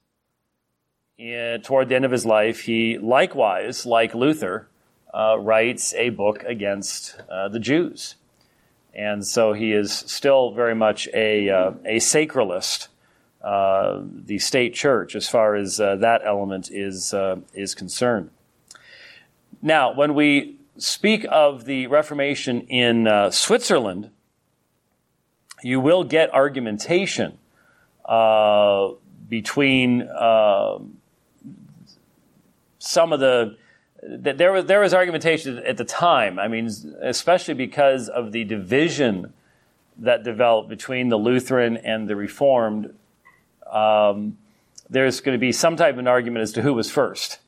in, 1.19 1.61
toward 1.63 1.89
the 1.89 1.97
end 1.97 2.05
of 2.05 2.11
his 2.11 2.27
life, 2.27 2.61
he 2.61 2.99
likewise, 2.99 3.87
like 3.87 4.15
Luther, 4.15 4.69
uh, 5.13 5.39
writes 5.39 5.95
a 5.95 6.11
book 6.11 6.43
against 6.43 7.17
uh, 7.31 7.49
the 7.49 7.61
Jews. 7.61 8.17
And 8.93 9.27
so 9.27 9.53
he 9.53 9.73
is 9.73 9.93
still 9.93 10.53
very 10.53 10.75
much 10.75 11.09
a, 11.15 11.51
uh, 11.51 11.71
a 11.85 11.97
sacralist, 11.97 12.89
uh, 13.43 14.01
the 14.03 14.39
state 14.39 14.75
church, 14.75 15.15
as 15.15 15.29
far 15.29 15.55
as 15.55 15.81
uh, 15.81 15.97
that 15.97 16.23
element 16.25 16.71
is, 16.71 17.15
is 17.53 17.75
concerned. 17.75 18.31
Now, 19.65 19.95
when 19.95 20.13
we 20.13 20.59
speak 20.77 21.25
of 21.31 21.65
the 21.65 21.87
Reformation 21.87 22.67
in 22.69 23.09
uh, 23.09 23.31
Switzerland, 23.31 24.11
you 25.63 25.81
will 25.81 26.05
get 26.05 26.35
argumentation 26.35 27.39
uh, 28.05 28.91
between 29.27 30.03
uh, 30.03 30.81
some 32.79 33.15
of 33.15 33.21
the. 33.21 33.57
There 34.03 34.53
was, 34.53 34.67
there 34.67 34.81
was 34.81 34.93
argumentation 34.93 35.57
at 35.61 35.79
the 35.79 35.85
time. 35.87 36.39
I 36.39 36.47
mean, 36.47 36.69
especially 37.01 37.55
because 37.55 38.11
of 38.11 38.33
the 38.33 38.45
division 38.45 39.33
that 39.97 40.25
developed 40.25 40.69
between 40.69 41.09
the 41.09 41.17
Lutheran 41.17 41.79
and 41.79 42.07
the 42.07 42.17
Reformed. 42.17 42.95
Um, 43.73 44.37
there's 44.91 45.23
going 45.23 45.35
to 45.35 45.41
be 45.41 45.53
some 45.53 45.77
type 45.77 45.95
of 45.95 46.01
an 46.01 46.07
argument 46.07 46.43
as 46.43 46.53
to 46.53 46.61
who 46.61 46.75
was 46.75 46.91
first. 46.91 47.39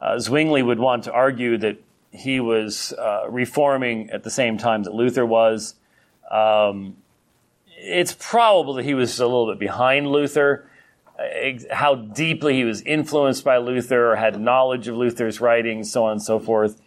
Uh, 0.00 0.18
Zwingli 0.18 0.62
would 0.62 0.78
want 0.78 1.04
to 1.04 1.12
argue 1.12 1.58
that 1.58 1.78
he 2.10 2.40
was 2.40 2.92
uh, 2.94 3.26
reforming 3.28 4.10
at 4.10 4.24
the 4.24 4.30
same 4.30 4.58
time 4.58 4.82
that 4.84 4.94
Luther 4.94 5.24
was. 5.24 5.74
Um, 6.30 6.96
it's 7.68 8.14
probable 8.18 8.74
that 8.74 8.84
he 8.84 8.94
was 8.94 9.18
a 9.20 9.26
little 9.26 9.46
bit 9.46 9.58
behind 9.58 10.08
Luther. 10.08 10.68
Uh, 11.18 11.24
how 11.70 11.94
deeply 11.94 12.54
he 12.54 12.64
was 12.64 12.82
influenced 12.82 13.44
by 13.44 13.58
Luther 13.58 14.12
or 14.12 14.16
had 14.16 14.40
knowledge 14.40 14.88
of 14.88 14.96
Luther's 14.96 15.40
writings, 15.40 15.90
so 15.90 16.04
on 16.04 16.12
and 16.12 16.22
so 16.22 16.38
forth, 16.38 16.80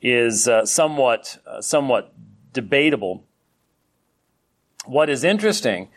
is 0.00 0.48
uh, 0.48 0.64
somewhat 0.64 1.38
uh, 1.46 1.60
somewhat 1.60 2.12
debatable. 2.52 3.24
What 4.86 5.10
is 5.10 5.24
interesting 5.24 5.88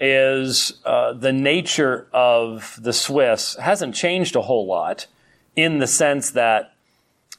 is 0.00 0.74
uh, 0.84 1.12
the 1.12 1.32
nature 1.32 2.06
of 2.12 2.78
the 2.82 2.92
Swiss 2.92 3.56
hasn't 3.56 3.94
changed 3.94 4.36
a 4.36 4.42
whole 4.42 4.66
lot 4.66 5.06
in 5.56 5.78
the 5.78 5.86
sense 5.86 6.30
that 6.32 6.74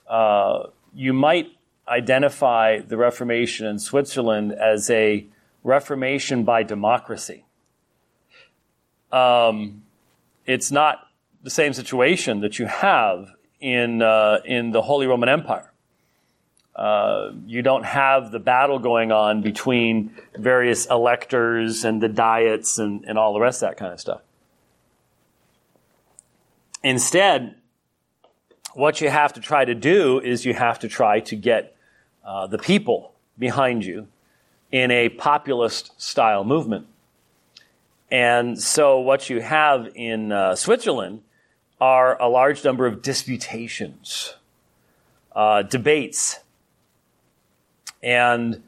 uh, 0.09 0.63
you 0.93 1.13
might 1.13 1.51
identify 1.87 2.79
the 2.79 2.97
Reformation 2.97 3.65
in 3.65 3.79
Switzerland 3.79 4.51
as 4.51 4.89
a 4.89 5.25
Reformation 5.63 6.43
by 6.43 6.63
democracy. 6.63 7.45
Um, 9.11 9.83
it's 10.45 10.71
not 10.71 11.07
the 11.43 11.49
same 11.49 11.73
situation 11.73 12.41
that 12.41 12.59
you 12.59 12.65
have 12.65 13.29
in, 13.59 14.01
uh, 14.01 14.39
in 14.45 14.71
the 14.71 14.81
Holy 14.81 15.07
Roman 15.07 15.29
Empire. 15.29 15.71
Uh, 16.75 17.31
you 17.45 17.61
don't 17.61 17.85
have 17.85 18.31
the 18.31 18.39
battle 18.39 18.79
going 18.79 19.11
on 19.11 19.41
between 19.41 20.15
various 20.35 20.85
electors 20.85 21.83
and 21.83 22.01
the 22.01 22.07
diets 22.07 22.77
and, 22.77 23.03
and 23.05 23.17
all 23.17 23.33
the 23.33 23.39
rest 23.39 23.63
of 23.63 23.69
that 23.69 23.77
kind 23.77 23.91
of 23.91 23.99
stuff. 23.99 24.21
Instead, 26.83 27.55
what 28.77 29.01
you 29.01 29.09
have 29.09 29.33
to 29.33 29.39
try 29.39 29.65
to 29.65 29.73
do 29.73 30.19
is 30.19 30.45
you 30.45 30.53
have 30.53 30.77
to 30.77 30.87
try 30.87 31.19
to 31.19 31.35
get 31.35 31.75
uh, 32.23 32.45
the 32.45 32.59
people 32.59 33.11
behind 33.39 33.83
you 33.83 34.07
in 34.71 34.91
a 34.91 35.09
populist 35.09 35.99
style 35.99 36.43
movement. 36.43 36.85
And 38.11 38.61
so 38.61 38.99
what 38.99 39.31
you 39.31 39.41
have 39.41 39.89
in 39.95 40.31
uh, 40.31 40.55
Switzerland 40.55 41.23
are 41.81 42.21
a 42.21 42.29
large 42.29 42.63
number 42.63 42.85
of 42.85 43.01
disputations, 43.01 44.35
uh, 45.35 45.63
debates. 45.63 46.37
And 48.03 48.61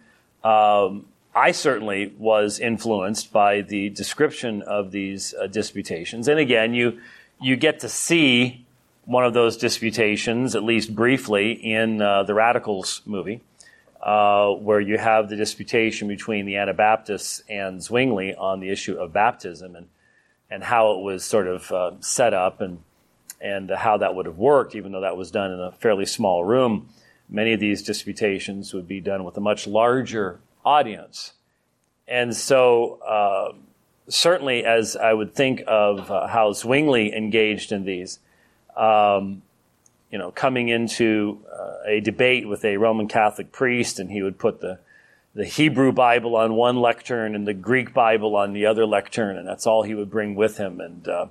um, 0.43 1.05
I 1.35 1.51
certainly 1.51 2.15
was 2.17 2.59
influenced 2.59 3.31
by 3.31 3.61
the 3.61 3.89
description 3.91 4.63
of 4.63 4.89
these 4.89 5.35
uh, 5.35 5.45
disputations. 5.45 6.27
And 6.27 6.39
again, 6.39 6.73
you, 6.73 6.99
you 7.39 7.55
get 7.55 7.81
to 7.81 7.89
see 7.89 8.65
one 9.09 9.25
of 9.25 9.33
those 9.33 9.57
disputations, 9.57 10.55
at 10.55 10.63
least 10.63 10.93
briefly, 10.93 11.53
in 11.53 11.99
uh, 11.99 12.21
the 12.21 12.33
Radicals 12.35 13.01
movie, 13.07 13.41
uh, 14.03 14.51
where 14.51 14.79
you 14.79 14.99
have 14.99 15.29
the 15.29 15.35
disputation 15.35 16.07
between 16.07 16.45
the 16.45 16.57
Anabaptists 16.57 17.41
and 17.49 17.81
Zwingli 17.81 18.35
on 18.35 18.59
the 18.59 18.69
issue 18.69 18.99
of 18.99 19.11
baptism 19.11 19.75
and, 19.75 19.87
and 20.51 20.63
how 20.63 20.91
it 20.91 21.01
was 21.01 21.25
sort 21.25 21.47
of 21.47 21.71
uh, 21.71 21.91
set 22.01 22.35
up 22.35 22.61
and, 22.61 22.83
and 23.41 23.71
how 23.71 23.97
that 23.97 24.13
would 24.13 24.27
have 24.27 24.37
worked, 24.37 24.75
even 24.75 24.91
though 24.91 25.01
that 25.01 25.17
was 25.17 25.31
done 25.31 25.53
in 25.53 25.59
a 25.59 25.71
fairly 25.71 26.05
small 26.05 26.45
room. 26.45 26.87
Many 27.27 27.53
of 27.53 27.59
these 27.59 27.81
disputations 27.81 28.75
would 28.75 28.87
be 28.87 29.01
done 29.01 29.23
with 29.23 29.35
a 29.37 29.41
much 29.41 29.65
larger 29.65 30.39
audience. 30.63 31.33
And 32.07 32.35
so, 32.35 33.01
uh, 33.01 33.53
certainly, 34.07 34.65
as 34.65 34.95
I 34.95 35.13
would 35.13 35.33
think 35.33 35.63
of 35.65 36.11
uh, 36.11 36.27
how 36.27 36.53
Zwingli 36.53 37.11
engaged 37.11 37.71
in 37.71 37.85
these, 37.85 38.19
um, 38.79 39.41
you 40.09 40.17
know, 40.17 40.31
coming 40.31 40.69
into 40.69 41.39
uh, 41.51 41.75
a 41.85 41.99
debate 41.99 42.47
with 42.47 42.65
a 42.65 42.77
Roman 42.77 43.07
Catholic 43.07 43.51
priest, 43.51 43.99
and 43.99 44.09
he 44.09 44.23
would 44.23 44.39
put 44.39 44.61
the 44.61 44.79
the 45.35 45.45
Hebrew 45.45 45.91
Bible 45.91 46.35
on 46.35 46.55
one 46.55 46.77
lectern 46.77 47.35
and 47.35 47.47
the 47.47 47.53
Greek 47.53 47.93
Bible 47.93 48.35
on 48.35 48.53
the 48.53 48.65
other 48.65 48.85
lectern, 48.85 49.37
and 49.37 49.47
that's 49.47 49.67
all 49.67 49.83
he 49.83 49.93
would 49.93 50.09
bring 50.09 50.33
with 50.33 50.57
him, 50.57 50.79
and 50.79 51.07
uh, 51.07 51.27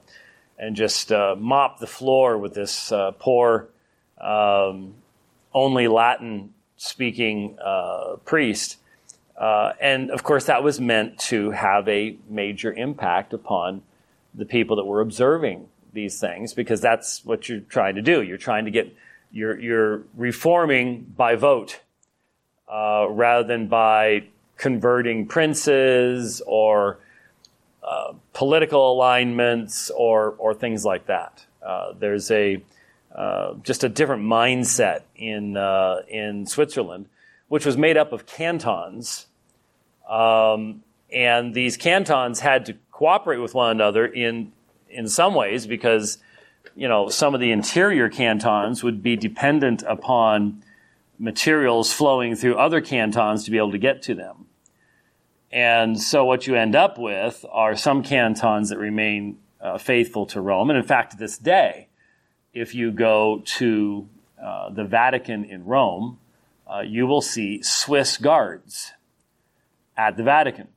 and 0.58 0.76
just 0.76 1.10
uh, 1.10 1.34
mop 1.36 1.80
the 1.80 1.86
floor 1.86 2.38
with 2.38 2.54
this 2.54 2.92
uh, 2.92 3.10
poor, 3.18 3.68
um, 4.20 4.94
only 5.52 5.88
Latin 5.88 6.54
speaking 6.76 7.58
uh, 7.64 8.16
priest. 8.24 8.76
Uh, 9.36 9.72
and 9.80 10.10
of 10.10 10.22
course, 10.22 10.44
that 10.44 10.62
was 10.62 10.80
meant 10.80 11.18
to 11.18 11.50
have 11.50 11.88
a 11.88 12.16
major 12.28 12.72
impact 12.72 13.32
upon 13.32 13.82
the 14.34 14.44
people 14.44 14.76
that 14.76 14.84
were 14.84 15.00
observing 15.00 15.68
these 15.98 16.20
things 16.20 16.54
because 16.54 16.80
that's 16.80 17.24
what 17.24 17.48
you're 17.48 17.60
trying 17.60 17.96
to 17.96 18.02
do. 18.02 18.22
You're 18.22 18.38
trying 18.38 18.64
to 18.66 18.70
get, 18.70 18.94
you're, 19.32 19.58
you're 19.58 20.02
reforming 20.16 21.12
by 21.16 21.34
vote 21.34 21.80
uh, 22.72 23.06
rather 23.10 23.46
than 23.46 23.66
by 23.66 24.24
converting 24.56 25.26
princes 25.26 26.40
or 26.46 26.98
uh, 27.82 28.12
political 28.32 28.92
alignments 28.92 29.90
or, 29.90 30.34
or 30.38 30.54
things 30.54 30.84
like 30.84 31.06
that. 31.06 31.44
Uh, 31.66 31.92
there's 31.98 32.30
a 32.30 32.62
uh, 33.14 33.54
just 33.64 33.82
a 33.82 33.88
different 33.88 34.22
mindset 34.22 35.02
in 35.16 35.56
uh, 35.56 36.02
in 36.08 36.46
Switzerland, 36.46 37.06
which 37.48 37.66
was 37.66 37.76
made 37.76 37.96
up 37.96 38.12
of 38.12 38.26
cantons, 38.26 39.26
um, 40.08 40.84
and 41.12 41.52
these 41.54 41.76
cantons 41.76 42.38
had 42.40 42.66
to 42.66 42.76
cooperate 42.92 43.38
with 43.38 43.54
one 43.54 43.70
another 43.70 44.06
in 44.06 44.52
in 44.90 45.08
some 45.08 45.34
ways 45.34 45.66
because 45.66 46.18
you 46.74 46.88
know 46.88 47.08
some 47.08 47.34
of 47.34 47.40
the 47.40 47.52
interior 47.52 48.08
cantons 48.08 48.82
would 48.82 49.02
be 49.02 49.16
dependent 49.16 49.82
upon 49.82 50.62
materials 51.18 51.92
flowing 51.92 52.34
through 52.36 52.56
other 52.56 52.80
cantons 52.80 53.44
to 53.44 53.50
be 53.50 53.58
able 53.58 53.72
to 53.72 53.78
get 53.78 54.02
to 54.02 54.14
them. 54.14 54.46
And 55.50 56.00
so 56.00 56.24
what 56.24 56.46
you 56.46 56.54
end 56.54 56.76
up 56.76 56.98
with 56.98 57.44
are 57.50 57.74
some 57.74 58.02
cantons 58.02 58.68
that 58.68 58.78
remain 58.78 59.38
uh, 59.60 59.78
faithful 59.78 60.26
to 60.26 60.40
Rome. 60.40 60.70
And 60.70 60.78
in 60.78 60.84
fact, 60.84 61.12
to 61.12 61.16
this 61.16 61.38
day, 61.38 61.88
if 62.52 62.74
you 62.74 62.92
go 62.92 63.42
to 63.44 64.08
uh, 64.42 64.70
the 64.70 64.84
Vatican 64.84 65.44
in 65.44 65.64
Rome, 65.64 66.18
uh, 66.66 66.80
you 66.80 67.06
will 67.06 67.22
see 67.22 67.62
Swiss 67.62 68.18
guards 68.18 68.92
at 69.96 70.16
the 70.16 70.22
Vatican. 70.22 70.68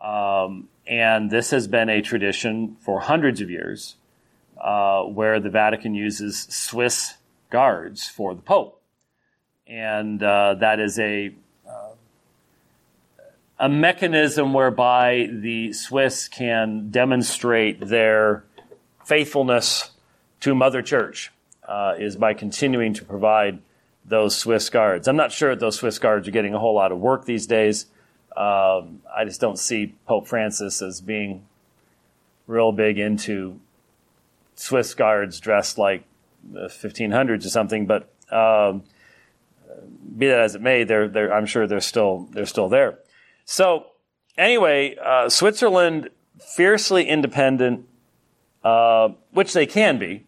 Um, 0.00 0.68
and 0.86 1.30
this 1.30 1.50
has 1.50 1.66
been 1.66 1.88
a 1.88 2.02
tradition 2.02 2.76
for 2.80 3.00
hundreds 3.00 3.40
of 3.40 3.50
years 3.50 3.96
uh, 4.60 5.02
where 5.02 5.40
the 5.40 5.50
Vatican 5.50 5.94
uses 5.94 6.46
Swiss 6.50 7.14
guards 7.50 8.08
for 8.08 8.34
the 8.34 8.42
Pope. 8.42 8.80
And 9.66 10.22
uh, 10.22 10.54
that 10.60 10.80
is 10.80 10.98
a, 10.98 11.34
uh, 11.66 11.94
a 13.58 13.68
mechanism 13.68 14.52
whereby 14.52 15.28
the 15.30 15.72
Swiss 15.72 16.28
can 16.28 16.90
demonstrate 16.90 17.80
their 17.80 18.44
faithfulness 19.04 19.90
to 20.40 20.54
Mother 20.54 20.82
Church, 20.82 21.32
uh, 21.66 21.94
is 21.98 22.16
by 22.16 22.34
continuing 22.34 22.92
to 22.94 23.04
provide 23.04 23.60
those 24.04 24.36
Swiss 24.36 24.68
guards. 24.68 25.08
I'm 25.08 25.16
not 25.16 25.32
sure 25.32 25.50
that 25.50 25.60
those 25.60 25.76
Swiss 25.76 25.98
guards 25.98 26.28
are 26.28 26.30
getting 26.30 26.54
a 26.54 26.58
whole 26.58 26.74
lot 26.74 26.92
of 26.92 26.98
work 26.98 27.24
these 27.24 27.46
days. 27.46 27.86
Um, 28.36 29.02
I 29.14 29.24
just 29.24 29.40
don't 29.40 29.58
see 29.58 29.94
Pope 30.06 30.26
Francis 30.26 30.82
as 30.82 31.00
being 31.00 31.46
real 32.46 32.72
big 32.72 32.98
into 32.98 33.60
Swiss 34.56 34.94
guards 34.94 35.40
dressed 35.40 35.78
like 35.78 36.04
the 36.52 36.66
1500s 36.66 37.46
or 37.46 37.48
something, 37.48 37.86
but 37.86 38.12
um, 38.30 38.82
be 40.16 40.26
that 40.28 40.40
as 40.40 40.54
it 40.54 40.62
may, 40.62 40.84
they're, 40.84 41.08
they're, 41.08 41.32
I'm 41.32 41.46
sure 41.46 41.66
they're 41.66 41.80
still, 41.80 42.28
they're 42.32 42.46
still 42.46 42.68
there. 42.68 42.98
So, 43.44 43.86
anyway, 44.36 44.96
uh, 44.96 45.28
Switzerland, 45.28 46.10
fiercely 46.40 47.08
independent, 47.08 47.86
uh, 48.62 49.10
which 49.32 49.52
they 49.52 49.66
can 49.66 49.98
be, 49.98 50.26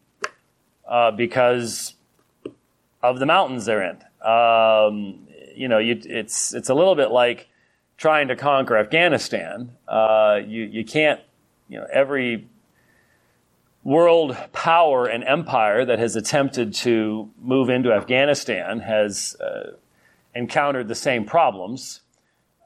uh, 0.88 1.10
because 1.10 1.94
of 3.02 3.18
the 3.18 3.26
mountains 3.26 3.66
they're 3.66 3.82
in. 3.82 3.96
Um, 4.26 5.28
you 5.54 5.68
know, 5.68 5.78
you, 5.78 6.00
it's, 6.04 6.52
it's 6.54 6.68
a 6.68 6.74
little 6.74 6.94
bit 6.94 7.10
like 7.10 7.48
trying 7.96 8.28
to 8.28 8.36
conquer 8.36 8.76
Afghanistan. 8.76 9.70
Uh, 9.88 10.40
you, 10.46 10.64
you 10.64 10.84
can't, 10.84 11.20
you 11.68 11.78
know, 11.78 11.86
every 11.92 12.46
world 13.84 14.36
power 14.52 15.06
and 15.06 15.22
empire 15.24 15.84
that 15.84 15.98
has 15.98 16.16
attempted 16.16 16.74
to 16.74 17.30
move 17.40 17.70
into 17.70 17.92
Afghanistan 17.92 18.80
has 18.80 19.36
uh, 19.40 19.70
encountered 20.34 20.88
the 20.88 20.94
same 20.94 21.24
problems 21.24 22.00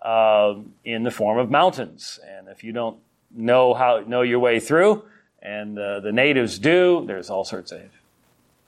uh, 0.02 0.54
in 0.84 1.02
the 1.02 1.10
form 1.10 1.38
of 1.38 1.50
mountains. 1.50 2.18
And 2.26 2.48
if 2.48 2.64
you 2.64 2.72
don't 2.72 2.98
know 3.30 3.74
how 3.74 4.00
know 4.06 4.22
your 4.22 4.38
way 4.38 4.60
through, 4.60 5.04
and 5.42 5.78
uh, 5.78 6.00
the 6.00 6.10
natives 6.12 6.58
do, 6.58 7.04
there's 7.06 7.30
all 7.30 7.44
sorts 7.44 7.70
of 7.70 7.82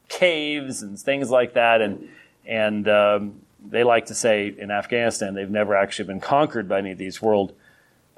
caves 0.08 0.82
and 0.82 0.98
things 0.98 1.30
like 1.30 1.54
that, 1.54 1.80
and 1.80 2.08
and 2.46 2.86
um, 2.86 3.40
they 3.68 3.84
like 3.84 4.06
to 4.06 4.14
say 4.14 4.54
in 4.56 4.70
Afghanistan 4.70 5.34
they've 5.34 5.50
never 5.50 5.74
actually 5.74 6.06
been 6.06 6.20
conquered 6.20 6.68
by 6.68 6.78
any 6.78 6.92
of 6.92 6.98
these 6.98 7.20
world 7.22 7.54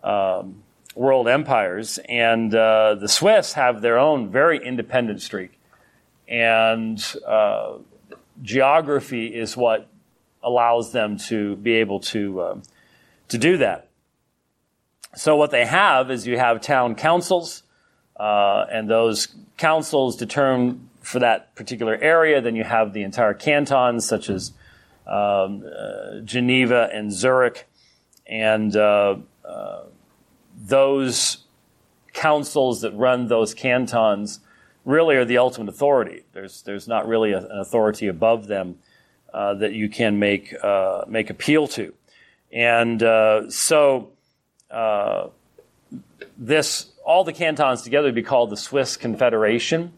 um, 0.02 0.62
world 0.94 1.28
empires, 1.28 1.98
and 2.08 2.54
uh, 2.54 2.94
the 2.94 3.08
Swiss 3.08 3.54
have 3.54 3.80
their 3.82 3.98
own 3.98 4.30
very 4.30 4.64
independent 4.64 5.22
streak, 5.22 5.58
and 6.28 7.04
uh, 7.26 7.78
geography 8.42 9.26
is 9.26 9.56
what 9.56 9.88
allows 10.42 10.92
them 10.92 11.16
to 11.16 11.56
be 11.56 11.74
able 11.74 12.00
to 12.00 12.40
uh, 12.40 12.60
to 13.28 13.38
do 13.38 13.56
that. 13.58 13.88
So 15.16 15.36
what 15.36 15.50
they 15.50 15.64
have 15.64 16.10
is 16.10 16.26
you 16.26 16.38
have 16.38 16.60
town 16.60 16.94
councils, 16.96 17.62
uh, 18.18 18.66
and 18.70 18.88
those 18.88 19.28
councils 19.56 20.16
determine 20.16 20.88
for 21.00 21.18
that 21.20 21.54
particular 21.54 21.96
area. 21.96 22.40
Then 22.40 22.56
you 22.56 22.64
have 22.64 22.92
the 22.92 23.02
entire 23.02 23.34
cantons, 23.34 24.06
such 24.06 24.28
as 24.28 24.52
um, 25.06 25.64
uh, 25.66 26.20
Geneva 26.24 26.88
and 26.92 27.12
Zurich, 27.12 27.68
and 28.26 28.74
uh, 28.76 29.16
those 30.56 31.38
councils 32.12 32.80
that 32.82 32.92
run 32.92 33.28
those 33.28 33.54
cantons 33.54 34.40
really 34.84 35.16
are 35.16 35.24
the 35.24 35.38
ultimate 35.38 35.68
authority. 35.68 36.22
There's, 36.32 36.62
there's 36.62 36.86
not 36.88 37.06
really 37.08 37.32
a, 37.32 37.38
an 37.38 37.58
authority 37.58 38.06
above 38.06 38.46
them 38.46 38.78
uh, 39.32 39.54
that 39.54 39.72
you 39.72 39.88
can 39.88 40.18
make, 40.18 40.54
uh, 40.62 41.04
make 41.08 41.30
appeal 41.30 41.66
to. 41.68 41.92
And 42.52 43.02
uh, 43.02 43.50
so 43.50 44.10
uh, 44.70 45.28
this, 46.38 46.92
all 47.04 47.24
the 47.24 47.32
cantons 47.32 47.82
together 47.82 48.08
would 48.08 48.14
be 48.14 48.22
called 48.22 48.50
the 48.50 48.56
Swiss 48.56 48.96
Confederation, 48.96 49.92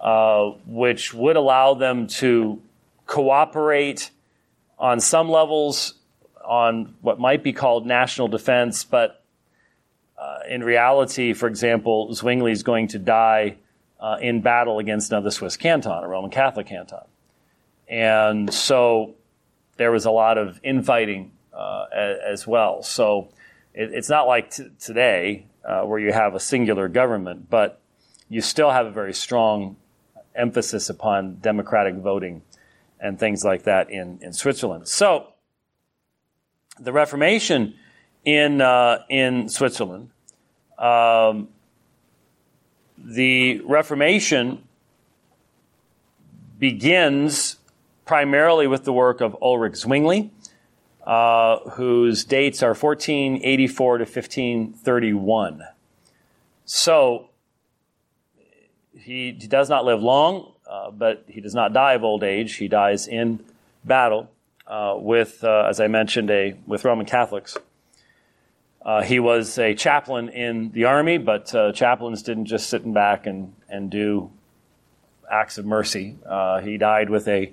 uh, 0.00 0.52
which 0.66 1.12
would 1.12 1.36
allow 1.36 1.74
them 1.74 2.06
to 2.06 2.62
cooperate 3.10 4.12
on 4.78 5.00
some 5.00 5.28
levels 5.28 5.94
on 6.44 6.94
what 7.00 7.18
might 7.18 7.42
be 7.42 7.52
called 7.52 7.84
national 7.84 8.28
defense, 8.28 8.84
but 8.84 9.24
uh, 10.16 10.38
in 10.48 10.62
reality, 10.62 11.32
for 11.32 11.48
example, 11.48 12.14
Zwingli 12.14 12.52
is 12.52 12.62
going 12.62 12.86
to 12.88 13.00
die 13.00 13.56
uh, 13.98 14.18
in 14.22 14.42
battle 14.42 14.78
against 14.78 15.10
another 15.10 15.32
Swiss 15.32 15.56
canton, 15.56 16.04
a 16.04 16.06
Roman 16.06 16.30
Catholic 16.30 16.68
canton. 16.68 17.02
And 17.88 18.54
so 18.54 19.16
there 19.76 19.90
was 19.90 20.04
a 20.04 20.12
lot 20.12 20.38
of 20.38 20.60
infighting 20.62 21.32
uh, 21.52 21.86
as, 22.24 22.46
well. 22.46 22.84
So 22.84 23.28
it, 23.74 23.90
it's 23.92 24.08
not 24.08 24.28
like 24.28 24.52
t- 24.52 24.68
today 24.78 25.46
uh, 25.64 25.82
where 25.82 25.98
you 25.98 26.12
have 26.12 26.36
a 26.36 26.40
singular 26.40 26.86
government, 26.86 27.50
but 27.50 27.80
you 28.28 28.40
still 28.40 28.70
have 28.70 28.86
a 28.86 28.92
very 28.92 29.14
strong 29.14 29.76
emphasis 30.36 30.88
upon 30.88 31.38
democratic 31.40 31.96
voting 31.96 32.42
and 33.00 33.18
things 33.18 33.44
like 33.44 33.64
that 33.64 33.90
in, 33.90 34.18
in 34.22 34.32
Switzerland. 34.32 34.88
So 34.88 35.28
the 36.78 36.92
Reformation 36.92 37.74
in, 38.24 38.60
uh, 38.60 39.02
in 39.08 39.48
Switzerland. 39.48 40.10
Um, 40.78 41.48
the 42.96 43.60
Reformation 43.60 44.62
begins 46.58 47.56
primarily 48.04 48.66
with 48.66 48.84
the 48.84 48.92
work 48.92 49.20
of 49.20 49.36
Ulrich 49.40 49.76
Zwingli, 49.76 50.30
uh, 51.06 51.58
whose 51.70 52.24
dates 52.24 52.62
are 52.62 52.74
1484 52.74 53.98
to 53.98 54.04
1531. 54.04 55.62
So 56.64 57.30
he, 58.94 59.36
he 59.40 59.46
does 59.46 59.70
not 59.70 59.84
live 59.84 60.02
long, 60.02 60.49
uh, 60.70 60.88
but 60.92 61.24
he 61.26 61.40
does 61.40 61.54
not 61.54 61.72
die 61.72 61.94
of 61.94 62.04
old 62.04 62.22
age. 62.22 62.54
He 62.54 62.68
dies 62.68 63.08
in 63.08 63.44
battle 63.84 64.30
uh, 64.68 64.94
with, 64.96 65.42
uh, 65.42 65.66
as 65.68 65.80
I 65.80 65.88
mentioned, 65.88 66.30
a, 66.30 66.54
with 66.64 66.84
Roman 66.84 67.06
Catholics. 67.06 67.56
Uh, 68.80 69.02
he 69.02 69.18
was 69.18 69.58
a 69.58 69.74
chaplain 69.74 70.28
in 70.28 70.70
the 70.70 70.84
army, 70.84 71.18
but 71.18 71.52
uh, 71.54 71.72
chaplains 71.72 72.22
didn't 72.22 72.46
just 72.46 72.70
sit 72.70 72.82
in 72.82 72.92
back 72.92 73.26
and, 73.26 73.52
and 73.68 73.90
do 73.90 74.30
acts 75.28 75.58
of 75.58 75.66
mercy. 75.66 76.16
He 76.62 76.76
died 76.76 77.10
with 77.10 77.26
a 77.26 77.52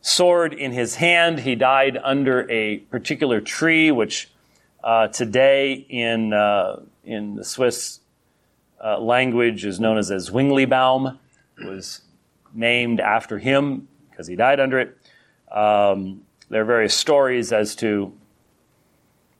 sword 0.00 0.52
in 0.52 0.72
his 0.72 0.96
hand. 0.96 1.40
He 1.40 1.54
died 1.54 1.96
under 2.02 2.50
a 2.50 2.78
particular 2.78 3.40
tree, 3.40 3.90
which 3.90 4.28
today 5.12 5.72
in, 5.88 6.32
in 7.04 7.36
the 7.36 7.44
Swiss 7.44 8.00
language 8.82 9.64
is 9.64 9.80
known 9.80 9.98
as 9.98 10.10
a 10.10 10.16
Zwinglibaum. 10.16 11.18
It 11.58 11.68
was 11.68 12.02
named 12.56 13.00
after 13.00 13.38
him 13.38 13.88
because 14.10 14.26
he 14.26 14.36
died 14.36 14.60
under 14.60 14.78
it. 14.78 14.96
Um, 15.50 16.22
there 16.48 16.62
are 16.62 16.64
various 16.64 16.94
stories 16.94 17.52
as 17.52 17.76
to 17.76 18.12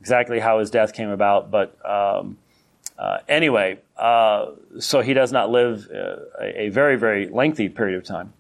exactly 0.01 0.39
how 0.39 0.59
his 0.59 0.71
death 0.71 0.93
came 0.93 1.09
about, 1.09 1.51
but 1.51 1.77
um, 1.85 2.39
uh, 2.99 3.19
anyway, 3.29 3.79
uh, 3.97 4.47
so 4.79 5.01
he 5.01 5.15
does 5.15 5.33
not 5.33 5.51
live 5.51 5.89
uh, 5.93 6.17
a, 6.41 6.63
a, 6.63 6.69
very, 6.69 6.97
very 6.97 7.29
lengthy 7.29 7.69
period 7.69 7.97
of 7.97 8.05
time. 8.05 8.33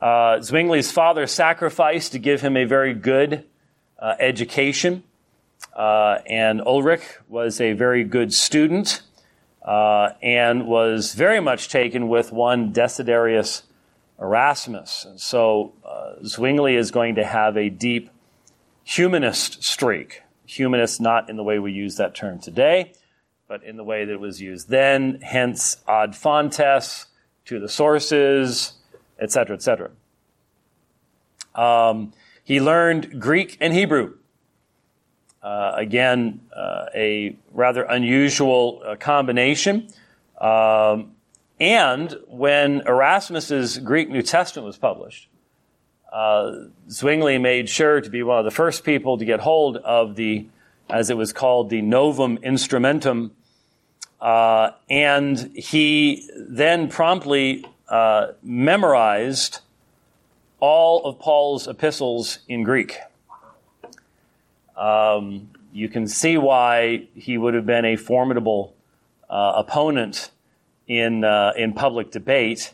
Uh, 0.00 0.38
Zwingli's 0.40 0.90
father 0.90 1.26
sacrificed 1.26 2.12
to 2.12 2.18
give 2.18 2.40
him 2.40 2.56
a 2.56 2.64
very 2.64 2.94
good 2.94 3.44
uh, 3.98 4.14
education, 4.18 5.02
uh, 5.74 6.18
and 6.26 6.60
Ulrich 6.62 7.02
was 7.28 7.60
a 7.60 7.72
very 7.72 8.04
good 8.04 8.32
student 8.32 9.02
and 9.64 10.66
was 10.66 11.14
very 11.14 11.40
much 11.40 11.68
taken 11.68 12.08
with 12.08 12.32
one 12.32 12.72
Desiderius 12.72 13.62
Erasmus. 14.20 15.04
And 15.04 15.20
so 15.20 15.72
Zwingli 16.24 16.76
is 16.76 16.90
going 16.90 17.16
to 17.16 17.24
have 17.24 17.56
a 17.56 17.68
deep 17.68 18.10
humanist 18.84 19.62
streak 19.62 20.22
humanist 20.52 21.00
not 21.00 21.30
in 21.30 21.36
the 21.36 21.42
way 21.42 21.58
we 21.58 21.72
use 21.72 21.96
that 21.96 22.14
term 22.14 22.38
today, 22.38 22.92
but 23.48 23.62
in 23.64 23.76
the 23.76 23.84
way 23.84 24.04
that 24.04 24.12
it 24.12 24.20
was 24.20 24.40
used 24.40 24.68
then, 24.68 25.20
hence 25.22 25.78
ad 25.88 26.14
fontes, 26.14 27.06
to 27.44 27.58
the 27.58 27.68
sources, 27.68 28.74
etc., 29.18 29.56
etc. 29.56 29.90
Um, 31.54 32.12
he 32.44 32.60
learned 32.60 33.20
Greek 33.20 33.56
and 33.60 33.72
Hebrew. 33.72 34.14
Uh, 35.42 35.72
again, 35.74 36.40
uh, 36.54 36.86
a 36.94 37.36
rather 37.50 37.82
unusual 37.82 38.80
uh, 38.86 38.94
combination. 38.94 39.88
Um, 40.40 41.11
and 41.62 42.18
when 42.26 42.80
Erasmus's 42.88 43.78
Greek 43.78 44.10
New 44.10 44.22
Testament 44.22 44.66
was 44.66 44.76
published, 44.76 45.28
uh, 46.12 46.64
Zwingli 46.90 47.38
made 47.38 47.68
sure 47.68 48.00
to 48.00 48.10
be 48.10 48.24
one 48.24 48.40
of 48.40 48.44
the 48.44 48.50
first 48.50 48.82
people 48.82 49.16
to 49.16 49.24
get 49.24 49.38
hold 49.38 49.76
of 49.76 50.16
the, 50.16 50.48
as 50.90 51.08
it 51.08 51.16
was 51.16 51.32
called, 51.32 51.70
the 51.70 51.80
Novum 51.80 52.36
Instrumentum. 52.38 53.30
Uh, 54.20 54.72
and 54.90 55.52
he 55.54 56.28
then 56.36 56.88
promptly 56.88 57.64
uh, 57.88 58.32
memorized 58.42 59.60
all 60.58 61.04
of 61.04 61.20
Paul's 61.20 61.68
epistles 61.68 62.40
in 62.48 62.64
Greek. 62.64 62.98
Um, 64.76 65.48
you 65.72 65.88
can 65.88 66.08
see 66.08 66.36
why 66.36 67.06
he 67.14 67.38
would 67.38 67.54
have 67.54 67.66
been 67.66 67.84
a 67.84 67.94
formidable 67.94 68.74
uh, 69.30 69.52
opponent 69.54 70.32
in, 70.86 71.24
uh, 71.24 71.52
in 71.56 71.72
public 71.72 72.10
debate 72.10 72.72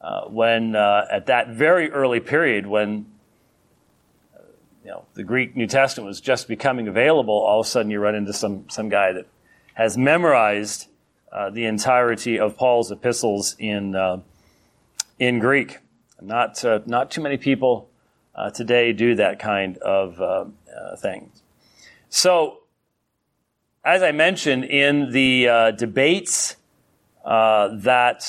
uh, 0.00 0.26
when 0.26 0.76
uh, 0.76 1.06
at 1.10 1.26
that 1.26 1.48
very 1.48 1.90
early 1.90 2.20
period 2.20 2.66
when 2.66 3.06
uh, 4.36 4.40
you 4.84 4.90
know 4.90 5.04
the 5.14 5.24
Greek 5.24 5.56
New 5.56 5.66
Testament 5.66 6.06
was 6.06 6.20
just 6.20 6.46
becoming 6.46 6.88
available, 6.88 7.34
all 7.34 7.60
of 7.60 7.66
a 7.66 7.68
sudden 7.68 7.90
you 7.90 7.98
run 7.98 8.14
into 8.14 8.32
some 8.32 8.68
some 8.68 8.88
guy 8.90 9.12
that 9.12 9.26
has 9.74 9.96
memorized 9.96 10.88
uh, 11.34 11.50
the 11.50 11.64
entirety 11.64 12.38
of 12.38 12.56
Paul's 12.56 12.92
epistles 12.92 13.56
in, 13.58 13.96
uh, 13.96 14.20
in 15.18 15.40
Greek. 15.40 15.78
Not, 16.22 16.64
uh, 16.64 16.80
not 16.86 17.10
too 17.10 17.20
many 17.20 17.36
people 17.36 17.88
uh, 18.36 18.50
today 18.50 18.92
do 18.92 19.16
that 19.16 19.40
kind 19.40 19.76
of 19.78 20.20
uh, 20.20 20.44
thing. 20.96 21.32
So, 22.08 22.58
as 23.84 24.02
I 24.02 24.12
mentioned, 24.12 24.64
in 24.64 25.10
the 25.10 25.74
debates 25.76 26.56
that 27.24 28.22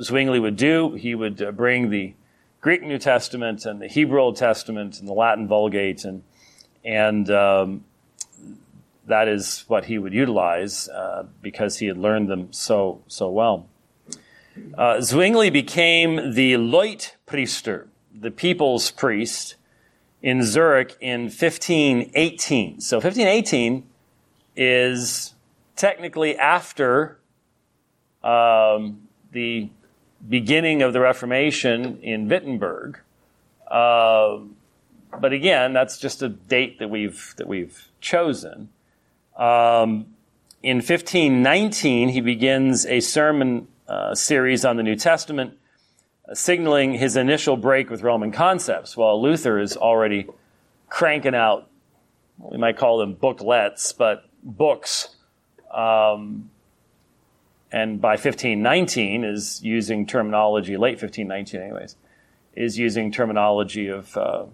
Zwingli 0.00 0.40
would 0.40 0.56
do, 0.56 0.94
he 0.94 1.14
would 1.14 1.56
bring 1.56 1.90
the 1.90 2.14
Greek 2.60 2.82
New 2.82 2.98
Testament 2.98 3.64
and 3.66 3.80
the 3.80 3.86
Hebrew 3.86 4.20
Old 4.20 4.36
Testament 4.36 4.98
and 4.98 5.08
the 5.08 5.12
Latin 5.12 5.46
Vulgate, 5.46 6.04
and 6.04 6.22
and 6.84 7.30
um, 7.30 7.84
that 9.06 9.28
is 9.28 9.64
what 9.68 9.84
he 9.84 9.98
would 9.98 10.12
utilize 10.12 10.88
uh, 10.88 11.24
because 11.40 11.78
he 11.78 11.86
had 11.86 11.96
learned 11.96 12.28
them 12.28 12.52
so 12.52 13.02
so 13.06 13.30
well. 13.30 13.68
Uh, 14.76 15.00
Zwingli 15.00 15.50
became 15.50 16.34
the 16.34 16.54
Leutpriester, 16.54 17.86
the 18.12 18.32
people's 18.32 18.90
priest, 18.90 19.54
in 20.20 20.42
Zurich 20.42 20.96
in 21.00 21.22
1518. 21.22 22.80
So 22.80 22.96
1518 22.96 23.88
is 24.56 25.34
technically 25.76 26.36
after 26.36 27.17
um, 28.22 29.08
the 29.32 29.70
beginning 30.26 30.82
of 30.82 30.92
the 30.92 31.00
Reformation 31.00 32.00
in 32.02 32.28
Wittenberg. 32.28 33.00
Uh, 33.66 34.38
but 35.20 35.32
again, 35.32 35.72
that's 35.72 35.98
just 35.98 36.22
a 36.22 36.28
date 36.28 36.78
that 36.78 36.88
we've 36.90 37.34
that 37.36 37.46
we've 37.46 37.88
chosen. 38.00 38.68
Um, 39.36 40.06
in 40.62 40.78
1519, 40.78 42.08
he 42.08 42.20
begins 42.20 42.84
a 42.86 43.00
sermon 43.00 43.68
uh, 43.86 44.14
series 44.14 44.64
on 44.64 44.76
the 44.76 44.82
New 44.82 44.96
Testament, 44.96 45.56
uh, 46.28 46.34
signaling 46.34 46.94
his 46.94 47.16
initial 47.16 47.56
break 47.56 47.90
with 47.90 48.02
Roman 48.02 48.32
concepts. 48.32 48.96
While 48.96 49.22
Luther 49.22 49.58
is 49.58 49.76
already 49.76 50.26
cranking 50.88 51.34
out, 51.34 51.68
we 52.38 52.58
might 52.58 52.76
call 52.76 52.98
them 52.98 53.14
booklets, 53.14 53.92
but 53.92 54.24
books 54.42 55.16
um, 55.72 56.50
and 57.70 58.00
by 58.00 58.12
1519 58.12 59.24
is 59.24 59.62
using 59.62 60.06
terminology, 60.06 60.76
late 60.76 61.00
1519 61.02 61.60
anyways, 61.60 61.96
is 62.54 62.78
using 62.78 63.12
terminology 63.12 63.88
of 63.88 64.16
uh, 64.16 64.46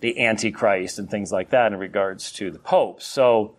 the 0.00 0.24
Antichrist 0.24 0.98
and 0.98 1.10
things 1.10 1.32
like 1.32 1.50
that 1.50 1.72
in 1.72 1.78
regards 1.78 2.32
to 2.32 2.50
the 2.50 2.58
Pope. 2.58 3.02
So 3.02 3.56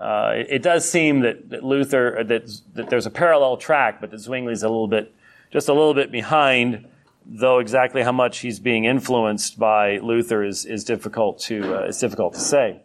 uh, 0.00 0.32
it, 0.36 0.46
it, 0.50 0.62
does 0.62 0.88
seem 0.88 1.20
that, 1.20 1.50
that 1.50 1.62
Luther, 1.64 2.24
that, 2.24 2.50
that 2.74 2.90
there's 2.90 3.06
a 3.06 3.10
parallel 3.10 3.56
track, 3.58 4.00
but 4.00 4.10
that 4.10 4.20
Zwingli's 4.20 4.62
a 4.62 4.68
little 4.68 4.88
bit, 4.88 5.14
just 5.50 5.68
a 5.68 5.72
little 5.72 5.94
bit 5.94 6.10
behind, 6.10 6.86
though 7.26 7.58
exactly 7.58 8.02
how 8.02 8.12
much 8.12 8.38
he's 8.38 8.58
being 8.58 8.84
influenced 8.84 9.58
by 9.58 9.98
Luther 9.98 10.42
is, 10.42 10.64
is 10.64 10.82
difficult 10.82 11.40
to, 11.40 11.82
uh, 11.82 11.86
is 11.86 11.98
difficult 11.98 12.34
to 12.34 12.40
say. 12.40 12.82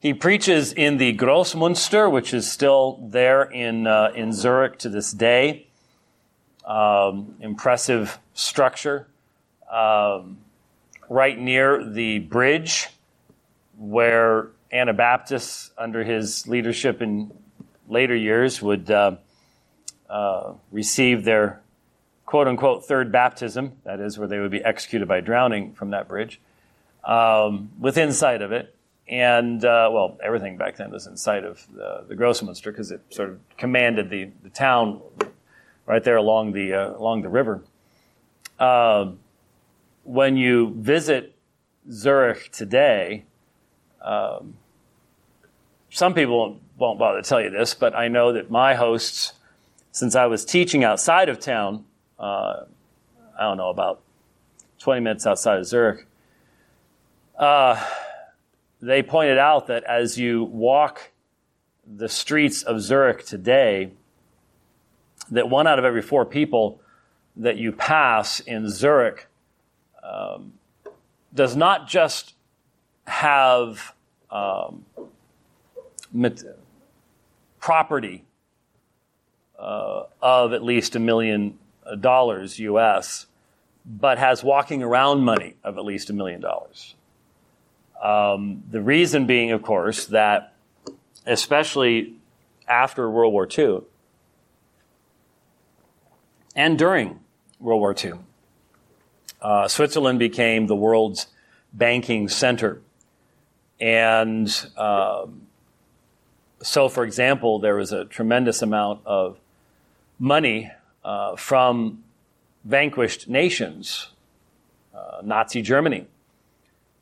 He 0.00 0.14
preaches 0.14 0.72
in 0.72 0.98
the 0.98 1.16
Grossmünster, 1.16 2.08
which 2.08 2.32
is 2.32 2.48
still 2.48 3.00
there 3.02 3.42
in, 3.42 3.88
uh, 3.88 4.12
in 4.14 4.32
Zurich 4.32 4.78
to 4.78 4.88
this 4.88 5.10
day. 5.10 5.66
Um, 6.64 7.34
impressive 7.40 8.20
structure. 8.32 9.08
Um, 9.68 10.38
right 11.08 11.36
near 11.36 11.84
the 11.84 12.20
bridge 12.20 12.88
where 13.76 14.50
Anabaptists, 14.70 15.72
under 15.76 16.04
his 16.04 16.46
leadership 16.46 17.02
in 17.02 17.32
later 17.88 18.14
years, 18.14 18.62
would 18.62 18.88
uh, 18.88 19.16
uh, 20.08 20.52
receive 20.70 21.24
their 21.24 21.60
quote 22.24 22.46
unquote 22.46 22.84
third 22.84 23.10
baptism, 23.10 23.72
that 23.82 23.98
is, 23.98 24.16
where 24.16 24.28
they 24.28 24.38
would 24.38 24.52
be 24.52 24.62
executed 24.62 25.08
by 25.08 25.20
drowning 25.20 25.72
from 25.72 25.90
that 25.90 26.06
bridge, 26.06 26.40
um, 27.02 27.70
within 27.80 28.12
sight 28.12 28.42
of 28.42 28.52
it 28.52 28.76
and 29.08 29.64
uh, 29.64 29.88
well, 29.92 30.18
everything 30.22 30.56
back 30.56 30.76
then 30.76 30.90
was 30.90 31.06
in 31.06 31.16
sight 31.16 31.44
of 31.44 31.66
the, 31.74 32.04
the 32.08 32.14
Grossmünster 32.14 32.64
because 32.64 32.90
it 32.90 33.00
sort 33.10 33.30
of 33.30 33.40
commanded 33.56 34.10
the, 34.10 34.30
the 34.42 34.50
town 34.50 35.00
right 35.86 36.04
there 36.04 36.16
along 36.16 36.52
the 36.52 36.74
uh, 36.74 36.96
along 36.96 37.22
the 37.22 37.28
river. 37.28 37.62
Uh, 38.58 39.12
when 40.04 40.36
you 40.36 40.74
visit 40.76 41.34
Zurich 41.90 42.50
today, 42.52 43.24
um, 44.02 44.54
some 45.90 46.14
people 46.14 46.60
won't, 46.76 46.98
bother 46.98 47.22
to 47.22 47.28
tell 47.28 47.40
you 47.40 47.50
this, 47.50 47.74
but 47.74 47.94
I 47.94 48.08
know 48.08 48.32
that 48.32 48.50
my 48.50 48.74
hosts, 48.74 49.32
since 49.92 50.14
I 50.14 50.26
was 50.26 50.44
teaching 50.44 50.84
outside 50.84 51.28
of 51.28 51.40
town, 51.40 51.84
uh, 52.18 52.64
I 53.38 53.42
don't 53.42 53.56
know 53.56 53.70
about 53.70 54.00
20 54.78 55.00
minutes 55.00 55.26
outside 55.26 55.58
of 55.58 55.66
Zurich 55.66 56.06
uh, 57.38 57.82
they 58.80 59.02
pointed 59.02 59.38
out 59.38 59.66
that 59.68 59.84
as 59.84 60.18
you 60.18 60.44
walk 60.44 61.10
the 61.86 62.08
streets 62.08 62.62
of 62.62 62.80
Zurich 62.80 63.24
today, 63.24 63.92
that 65.30 65.48
one 65.48 65.66
out 65.66 65.78
of 65.78 65.84
every 65.84 66.02
four 66.02 66.24
people 66.24 66.80
that 67.36 67.56
you 67.56 67.72
pass 67.72 68.40
in 68.40 68.68
Zurich 68.68 69.26
um, 70.02 70.54
does 71.34 71.56
not 71.56 71.88
just 71.88 72.34
have 73.06 73.94
um, 74.30 74.84
property 77.60 78.24
uh, 79.58 80.04
of 80.22 80.52
at 80.52 80.62
least 80.62 80.94
a 80.96 81.00
million 81.00 81.58
dollars 82.00 82.58
US, 82.58 83.26
but 83.84 84.18
has 84.18 84.44
walking 84.44 84.82
around 84.82 85.20
money 85.20 85.56
of 85.64 85.78
at 85.78 85.84
least 85.84 86.10
a 86.10 86.12
million 86.12 86.40
dollars. 86.40 86.94
Um, 88.02 88.62
the 88.70 88.80
reason 88.80 89.26
being, 89.26 89.50
of 89.50 89.62
course, 89.62 90.06
that 90.06 90.54
especially 91.26 92.14
after 92.66 93.10
World 93.10 93.32
War 93.32 93.48
II 93.56 93.82
and 96.54 96.78
during 96.78 97.20
World 97.60 97.80
War 97.80 97.94
II, 98.02 98.14
uh, 99.40 99.68
Switzerland 99.68 100.18
became 100.18 100.66
the 100.66 100.76
world's 100.76 101.28
banking 101.72 102.28
center. 102.28 102.80
And 103.80 104.48
um, 104.76 105.42
so, 106.62 106.88
for 106.88 107.04
example, 107.04 107.58
there 107.58 107.76
was 107.76 107.92
a 107.92 108.04
tremendous 108.04 108.62
amount 108.62 109.00
of 109.06 109.38
money 110.18 110.72
uh, 111.04 111.36
from 111.36 112.02
vanquished 112.64 113.28
nations, 113.28 114.08
uh, 114.94 115.20
Nazi 115.22 115.62
Germany, 115.62 116.06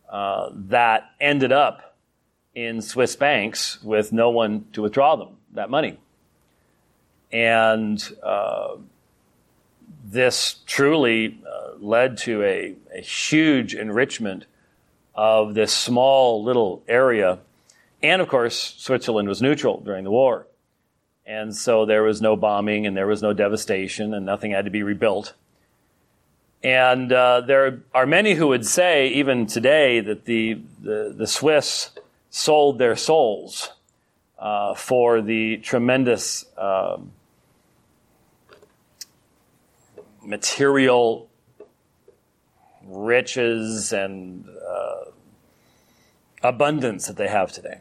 uh, 0.09 0.51
that 0.53 1.11
ended 1.21 1.53
up 1.53 1.97
in 2.55 2.81
Swiss 2.81 3.17
banks 3.17 3.83
with 3.83 4.13
no 4.13 4.31
one 4.31 4.67
to 4.73 4.83
withdraw 4.83 5.17
them, 5.17 5.37
that 5.53 5.69
money. 5.69 5.99
And 7.33 8.03
uh, 8.23 8.77
this 10.05 10.57
truly 10.67 11.39
uh, 11.47 11.73
led 11.79 12.17
to 12.19 12.43
a, 12.43 12.75
a, 12.95 13.01
huge 13.01 13.75
enrichment 13.75 14.47
of 15.15 15.55
this 15.55 15.73
small 15.73 16.43
little 16.43 16.83
area. 16.89 17.41
And 18.03 18.23
of 18.23 18.29
course, 18.29 18.77
Switzerland 18.79 19.29
was 19.29 19.43
neutral 19.43 19.81
during 19.81 20.05
the 20.05 20.11
war. 20.11 20.47
And 21.27 21.55
so 21.55 21.85
there 21.85 22.05
was 22.05 22.23
no 22.23 22.37
bombing 22.37 22.87
and 22.87 22.97
there 22.97 23.09
was 23.09 23.21
no 23.21 23.33
devastation 23.33 24.15
and 24.15 24.25
nothing 24.25 24.53
had 24.53 24.65
to 24.65 24.71
be 24.71 24.85
rebuilt. 24.85 25.35
And 26.63 27.13
uh, 27.13 27.43
there 27.43 27.83
are 27.95 28.07
many 28.07 28.35
who 28.35 28.49
would 28.49 28.67
say, 28.67 29.09
even 29.09 29.47
today, 29.47 30.01
that 30.01 30.25
the, 30.25 30.61
the, 30.81 31.15
the 31.17 31.27
Swiss 31.27 31.91
sold 32.31 32.79
their 32.79 32.97
souls 32.97 33.71
uh, 34.39 34.75
for 34.75 35.23
the 35.23 35.59
tremendous 35.59 36.45
um, 36.59 37.13
material 40.23 41.29
riches 42.85 43.93
and 43.93 44.49
uh, 44.49 45.11
abundance 46.43 47.07
that 47.07 47.17
they 47.17 47.29
have 47.29 47.53
today. 47.53 47.81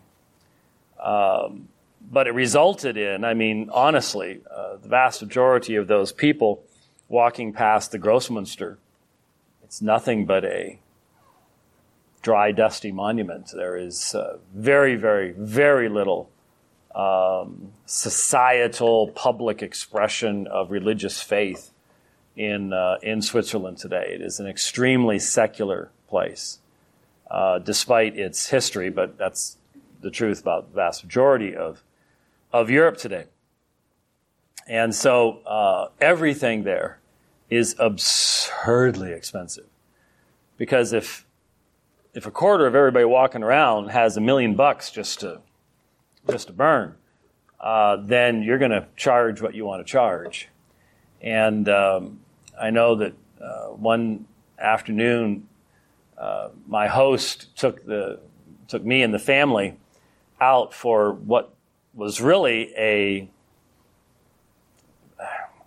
Um, 1.01 1.69
but 2.11 2.27
it 2.27 2.33
resulted 2.33 2.97
in, 2.97 3.23
I 3.23 3.33
mean, 3.33 3.69
honestly, 3.71 4.41
uh, 4.49 4.77
the 4.77 4.87
vast 4.87 5.21
majority 5.21 5.75
of 5.75 5.87
those 5.87 6.11
people 6.11 6.63
walking 7.07 7.53
past 7.53 7.91
the 7.91 7.99
Grossmünster. 7.99 8.77
It's 9.63 9.81
nothing 9.81 10.25
but 10.25 10.45
a 10.45 10.79
dry, 12.21 12.51
dusty 12.51 12.91
monument. 12.91 13.51
There 13.53 13.77
is 13.77 14.15
uh, 14.15 14.37
very, 14.53 14.95
very, 14.95 15.31
very 15.31 15.89
little 15.89 16.29
um, 16.95 17.71
societal 17.85 19.09
public 19.09 19.61
expression 19.61 20.47
of 20.47 20.71
religious 20.71 21.21
faith 21.21 21.71
in 22.35 22.73
uh, 22.73 22.97
in 23.03 23.21
Switzerland 23.21 23.77
today. 23.77 24.11
It 24.13 24.21
is 24.21 24.39
an 24.39 24.47
extremely 24.47 25.19
secular 25.19 25.91
place, 26.07 26.59
uh, 27.29 27.59
despite 27.59 28.17
its 28.17 28.49
history. 28.49 28.89
But 28.89 29.17
that's 29.17 29.57
the 30.01 30.09
truth 30.09 30.41
about 30.41 30.69
the 30.69 30.75
vast 30.75 31.03
majority 31.03 31.55
of 31.55 31.83
of 32.51 32.69
Europe 32.69 32.97
today. 32.97 33.25
And 34.67 34.93
so 34.93 35.39
uh, 35.45 35.89
everything 36.01 36.63
there 36.63 36.99
is 37.49 37.75
absurdly 37.77 39.11
expensive. 39.11 39.67
Because 40.57 40.93
if, 40.93 41.25
if 42.13 42.25
a 42.25 42.31
quarter 42.31 42.65
of 42.65 42.75
everybody 42.75 43.05
walking 43.05 43.43
around 43.43 43.89
has 43.89 44.17
a 44.17 44.21
million 44.21 44.55
bucks 44.55 44.89
just 44.89 45.19
to, 45.19 45.41
just 46.29 46.47
to 46.47 46.53
burn, 46.53 46.95
uh, 47.59 47.97
then 47.97 48.41
you're 48.41 48.57
going 48.57 48.71
to 48.71 48.87
charge 48.95 49.41
what 49.41 49.53
you 49.53 49.65
want 49.65 49.85
to 49.85 49.91
charge. 49.91 50.49
And 51.21 51.67
um, 51.69 52.19
I 52.59 52.69
know 52.69 52.95
that 52.95 53.13
uh, 53.41 53.67
one 53.69 54.25
afternoon, 54.57 55.47
uh, 56.17 56.49
my 56.67 56.87
host 56.87 57.55
took 57.57 57.85
the 57.85 58.19
took 58.67 58.83
me 58.83 59.03
and 59.03 59.13
the 59.13 59.19
family 59.19 59.77
out 60.41 60.73
for 60.73 61.11
what 61.11 61.53
was 61.93 62.19
really 62.19 62.73
a 62.75 63.29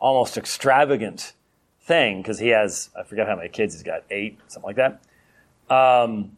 almost 0.01 0.37
extravagant 0.37 1.33
thing 1.81 2.23
because 2.23 2.39
he 2.39 2.49
has 2.49 2.91
I 2.99 3.03
forget 3.03 3.27
how 3.27 3.37
many 3.37 3.49
kids 3.49 3.75
he's 3.75 3.83
got 3.83 4.05
eight 4.11 4.39
something 4.49 4.67
like 4.67 4.77
that. 4.77 5.01
Um, 5.75 6.37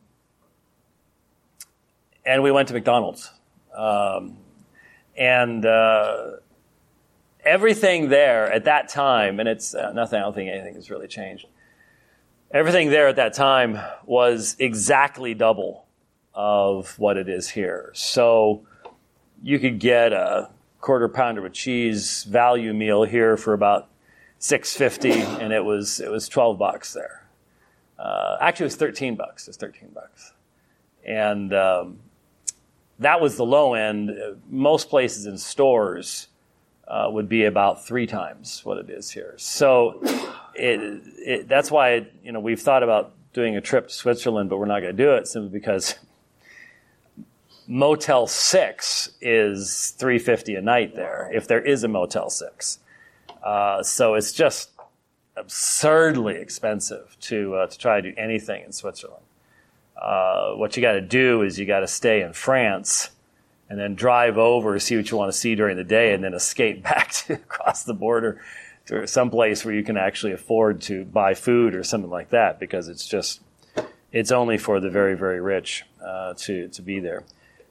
and 2.24 2.42
we 2.42 2.50
went 2.50 2.68
to 2.68 2.74
McDonald's, 2.74 3.32
um, 3.74 4.36
and 5.16 5.64
uh, 5.64 6.32
everything 7.44 8.08
there 8.08 8.52
at 8.52 8.64
that 8.64 8.88
time, 8.88 9.40
and 9.40 9.48
it's 9.48 9.74
uh, 9.74 9.92
nothing. 9.92 10.18
I 10.18 10.22
don't 10.22 10.34
think 10.34 10.50
anything 10.50 10.74
has 10.74 10.90
really 10.90 11.08
changed. 11.08 11.46
Everything 12.52 12.90
there 12.90 13.08
at 13.08 13.16
that 13.16 13.34
time 13.34 13.78
was 14.04 14.56
exactly 14.58 15.34
double 15.34 15.86
of 16.34 16.98
what 16.98 17.16
it 17.16 17.28
is 17.28 17.48
here. 17.48 17.90
So 17.94 18.66
you 19.42 19.58
could 19.58 19.78
get 19.78 20.12
a 20.12 20.50
quarter 20.80 21.08
pounder 21.08 21.42
with 21.42 21.52
cheese 21.52 22.24
value 22.24 22.72
meal 22.72 23.04
here 23.04 23.36
for 23.36 23.52
about 23.52 23.88
six 24.38 24.74
fifty, 24.76 25.12
and 25.12 25.52
it 25.52 25.64
was 25.64 26.00
it 26.00 26.10
was 26.10 26.28
twelve 26.28 26.58
bucks 26.58 26.92
there. 26.92 27.28
Uh, 27.98 28.36
actually, 28.40 28.64
it 28.64 28.66
was 28.66 28.76
thirteen 28.76 29.14
bucks. 29.14 29.46
It 29.46 29.50
was 29.50 29.56
thirteen 29.56 29.90
bucks, 29.94 30.32
and 31.04 31.52
um, 31.52 32.00
that 32.98 33.20
was 33.20 33.36
the 33.36 33.44
low 33.44 33.74
end. 33.74 34.10
Most 34.48 34.88
places 34.88 35.26
in 35.26 35.38
stores 35.38 36.28
uh, 36.88 37.08
would 37.10 37.28
be 37.28 37.44
about 37.44 37.86
three 37.86 38.06
times 38.06 38.64
what 38.64 38.78
it 38.78 38.90
is 38.90 39.10
here. 39.10 39.34
So 39.36 40.00
it, 40.54 41.02
it, 41.16 41.48
that's 41.48 41.70
why 41.70 42.06
you 42.22 42.32
know 42.32 42.40
we've 42.40 42.60
thought 42.60 42.82
about 42.82 43.12
doing 43.32 43.56
a 43.56 43.60
trip 43.60 43.88
to 43.88 43.94
Switzerland, 43.94 44.50
but 44.50 44.58
we're 44.58 44.66
not 44.66 44.80
going 44.80 44.96
to 44.96 45.02
do 45.02 45.12
it 45.12 45.28
simply 45.28 45.50
because 45.50 45.94
Motel 47.70 48.26
Six 48.26 49.12
is 49.20 49.94
three 49.96 50.18
fifty 50.18 50.56
a 50.56 50.60
night 50.60 50.96
there 50.96 51.30
if 51.32 51.46
there 51.46 51.62
is 51.62 51.84
a 51.84 51.88
Motel 51.88 52.28
Six. 52.28 52.80
Uh, 53.44 53.80
so 53.84 54.14
it's 54.14 54.32
just 54.32 54.70
absurdly 55.36 56.34
expensive 56.34 57.16
to 57.20 57.54
uh, 57.54 57.66
to 57.68 57.78
try 57.78 58.00
to 58.00 58.10
do 58.10 58.16
anything 58.18 58.64
in 58.64 58.72
Switzerland. 58.72 59.22
Uh, 59.96 60.54
what 60.54 60.76
you 60.76 60.80
got 60.80 60.94
to 60.94 61.00
do 61.00 61.42
is 61.42 61.60
you 61.60 61.64
got 61.64 61.80
to 61.80 61.86
stay 61.86 62.22
in 62.22 62.32
France 62.32 63.10
and 63.68 63.78
then 63.78 63.94
drive 63.94 64.36
over, 64.36 64.76
see 64.80 64.96
what 64.96 65.08
you 65.08 65.16
want 65.16 65.30
to 65.30 65.38
see 65.38 65.54
during 65.54 65.76
the 65.76 65.84
day, 65.84 66.12
and 66.12 66.24
then 66.24 66.34
escape 66.34 66.82
back 66.92 67.12
to 67.12 67.34
across 67.34 67.84
the 67.84 67.94
border 67.94 68.42
to 68.86 69.06
some 69.06 69.30
place 69.30 69.64
where 69.64 69.74
you 69.74 69.84
can 69.84 69.96
actually 69.96 70.32
afford 70.32 70.80
to 70.80 71.04
buy 71.04 71.34
food 71.34 71.76
or 71.76 71.84
something 71.84 72.10
like 72.10 72.30
that, 72.30 72.58
because 72.58 72.88
it's 72.88 73.06
just 73.06 73.40
it's 74.10 74.32
only 74.32 74.58
for 74.58 74.80
the 74.80 74.90
very 74.90 75.16
very 75.16 75.40
rich 75.40 75.84
uh, 76.04 76.34
to 76.34 76.66
to 76.66 76.82
be 76.82 76.98
there. 76.98 77.22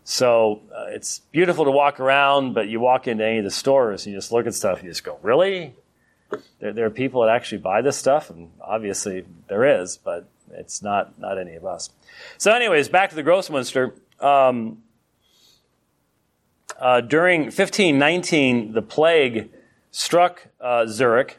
So 0.10 0.64
uh, 0.76 0.86
it's 0.88 1.20
beautiful 1.32 1.66
to 1.66 1.72
walk 1.72 2.00
around, 2.00 2.56
but 2.56 2.68
you 2.68 2.80
walk 2.80 3.08
into 3.08 3.24
any 3.24 3.38
of 3.38 3.44
the 3.44 3.52
stores 3.52 4.08
and 4.08 4.14
you 4.14 4.18
just 4.18 4.32
look 4.32 4.48
at 4.48 4.56
stuff 4.56 4.80
and 4.80 4.86
you 4.86 4.90
just 4.90 5.04
go, 5.04 5.20
really? 5.22 5.76
There, 6.60 6.74
there 6.74 6.86
are 6.88 6.90
people 6.90 7.22
that 7.22 7.30
actually 7.30 7.60
buy 7.60 7.84
this 7.84 7.96
stuff, 7.96 8.32
and 8.32 8.50
obviously 8.60 9.24
there 9.50 9.82
is, 9.82 9.98
but 9.98 10.28
it's 10.52 10.82
not 10.82 11.20
not 11.20 11.38
any 11.38 11.54
of 11.54 11.64
us. 11.64 11.92
So, 12.40 12.52
anyways, 12.52 12.90
back 12.90 13.12
to 13.12 13.16
the 13.16 13.22
Grossmünster. 13.22 13.94
Um, 14.20 14.80
uh, 16.80 17.02
during 17.02 17.42
1519, 17.44 18.74
the 18.74 18.82
plague 18.82 19.52
struck 19.92 20.48
uh, 20.60 20.88
Zurich, 20.88 21.38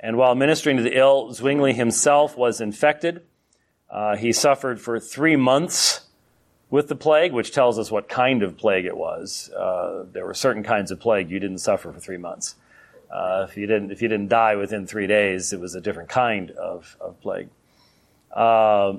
and 0.00 0.16
while 0.16 0.34
ministering 0.34 0.78
to 0.78 0.82
the 0.82 0.96
ill, 0.96 1.34
Zwingli 1.34 1.74
himself 1.74 2.38
was 2.38 2.62
infected. 2.62 3.20
Uh, 3.90 4.16
he 4.16 4.32
suffered 4.32 4.80
for 4.80 4.98
three 4.98 5.36
months 5.36 6.07
with 6.70 6.88
the 6.88 6.96
plague, 6.96 7.32
which 7.32 7.52
tells 7.52 7.78
us 7.78 7.90
what 7.90 8.08
kind 8.08 8.42
of 8.42 8.56
plague 8.56 8.84
it 8.84 8.96
was. 8.96 9.50
Uh, 9.50 10.04
there 10.12 10.26
were 10.26 10.34
certain 10.34 10.62
kinds 10.62 10.90
of 10.90 11.00
plague 11.00 11.30
you 11.30 11.38
didn't 11.38 11.58
suffer 11.58 11.92
for 11.92 12.00
three 12.00 12.18
months. 12.18 12.56
Uh, 13.10 13.46
if 13.48 13.56
you 13.56 13.66
didn't, 13.66 13.90
if 13.90 14.02
you 14.02 14.08
didn't 14.08 14.28
die 14.28 14.54
within 14.54 14.86
three 14.86 15.06
days, 15.06 15.52
it 15.52 15.60
was 15.60 15.74
a 15.74 15.80
different 15.80 16.08
kind 16.08 16.50
of, 16.52 16.96
of 17.00 17.18
plague. 17.20 17.48
Uh, 18.32 18.94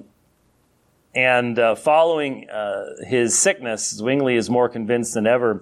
and 1.13 1.59
following 1.77 2.49
uh, 2.49 3.03
his 3.05 3.37
sickness, 3.37 3.95
Zwingli 3.95 4.35
is 4.35 4.49
more 4.49 4.69
convinced 4.69 5.13
than 5.13 5.27
ever 5.27 5.61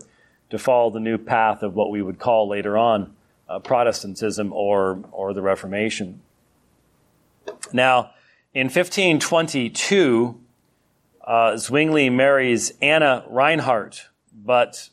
to 0.50 0.58
follow 0.58 0.89
the 0.89 1.00
new 1.00 1.17
path 1.17 1.63
of 1.63 1.76
what 1.76 1.89
we 1.89 2.02
would 2.02 2.20
call 2.20 2.48
later 2.48 2.78
on 2.78 3.13
uh, 3.50 3.60
Protestantism 3.60 4.52
or, 4.54 5.04
or 5.12 5.34
the 5.34 5.41
Reformation. 5.41 6.22
Now, 7.74 8.12
in 8.54 8.67
1522, 8.67 10.39
uh, 11.28 11.58
Zwingli 11.58 12.10
marries 12.10 12.74
Anna 12.82 13.24
Reinhardt, 13.30 14.08
but 14.34 14.90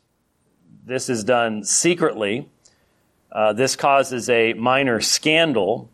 this 0.84 1.08
is 1.08 1.24
done 1.24 1.64
secretly. 1.64 2.50
Uh, 3.32 3.54
this 3.54 3.74
causes 3.74 4.28
a 4.28 4.52
minor 4.52 5.00
scandal 5.00 5.90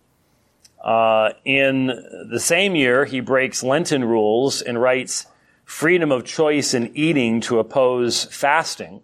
uh, 0.81 1.31
in 1.45 1.87
the 2.31 2.41
same 2.41 2.75
year, 2.75 3.05
he 3.05 3.21
breaks 3.21 3.63
Lenten 3.63 4.05
rules 4.05 4.63
and 4.63 4.81
writes 4.81 5.27
freedom 5.65 6.11
of 6.11 6.25
choice 6.25 6.73
in 6.73 6.91
eating 6.97 7.41
to 7.43 7.59
oppose 7.59 8.25
fasting. 8.25 9.03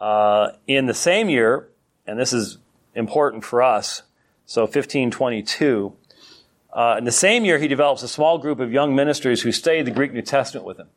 Uh, 0.00 0.52
in 0.66 0.86
the 0.86 0.94
same 0.94 1.28
year, 1.28 1.68
and 2.06 2.18
this 2.18 2.32
is 2.32 2.58
important 2.94 3.44
for 3.44 3.62
us, 3.62 4.02
so 4.46 4.62
1522, 4.62 5.96
uh, 6.72 6.96
in 6.98 7.04
the 7.04 7.12
same 7.12 7.44
year, 7.44 7.58
he 7.58 7.68
develops 7.68 8.02
a 8.02 8.08
small 8.08 8.38
group 8.38 8.58
of 8.58 8.72
young 8.72 8.94
ministers 8.94 9.42
who 9.42 9.52
study 9.52 9.82
the 9.82 9.90
Greek 9.90 10.12
New 10.12 10.22
Testament 10.22 10.66
with 10.66 10.78
him. 10.78 10.88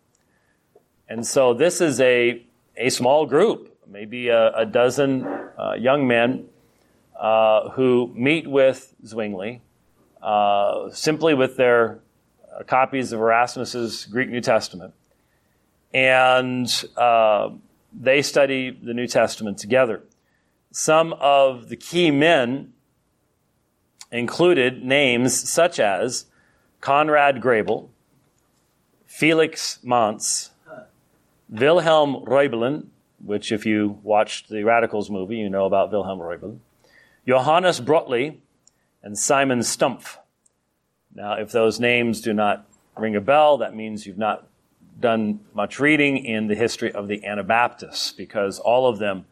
And 1.10 1.26
so 1.28 1.54
this 1.54 1.82
is 1.82 2.00
a, 2.00 2.44
a 2.78 2.90
small 2.90 3.26
group, 3.26 3.78
maybe 3.88 4.30
a, 4.30 4.56
a 4.56 4.66
dozen 4.66 5.26
uh, 5.26 5.74
young 5.78 6.08
men 6.08 6.48
uh, 7.20 7.70
who 7.72 8.12
meet 8.16 8.50
with 8.50 8.94
Zwingli 9.06 9.62
uh, 10.22 10.90
simply 10.92 11.34
with 11.34 11.58
their 11.58 12.00
uh, 12.52 12.64
copies 12.64 13.12
of 13.12 13.20
Erasmus's 13.20 14.06
Greek 14.06 14.30
New 14.30 14.42
Testament. 14.42 14.94
And 15.94 16.68
uh, 16.98 17.50
they 17.94 18.22
study 18.22 18.70
the 18.72 18.94
New 18.94 19.08
Testament 19.08 19.58
together. 19.58 20.04
Some 20.72 21.14
of 21.14 21.70
the 21.70 21.78
key 21.78 22.12
men 22.12 22.74
included 24.16 24.84
names 24.84 25.50
such 25.50 25.80
as 25.80 26.26
Conrad 26.82 27.42
Grebel, 27.42 27.92
Felix 29.06 29.80
Manz, 29.84 30.52
Wilhelm 31.50 32.26
Räubelin, 32.26 32.88
which 33.24 33.52
if 33.52 33.66
you 33.66 34.00
watched 34.04 34.50
the 34.50 34.64
Radicals 34.64 35.10
movie, 35.10 35.38
you 35.38 35.50
know 35.50 35.66
about 35.66 35.92
Wilhelm 35.92 36.20
Räubelin, 36.20 36.60
Johannes 37.28 37.80
Brötli, 37.80 38.38
and 39.02 39.18
Simon 39.18 39.60
Stumpf. 39.60 40.18
Now, 41.14 41.34
if 41.34 41.52
those 41.52 41.80
names 41.80 42.22
do 42.22 42.34
not 42.34 42.68
ring 42.98 43.16
a 43.16 43.22
bell, 43.22 43.58
that 43.58 43.76
means 43.76 44.06
you've 44.06 44.18
not 44.18 44.48
done 45.00 45.40
much 45.54 45.80
reading 45.80 46.18
in 46.18 46.48
the 46.48 46.56
history 46.56 46.92
of 46.92 47.08
the 47.08 47.26
Anabaptists, 47.26 48.12
because 48.12 48.60
all 48.60 48.88
of 48.88 49.00
them 49.00 49.26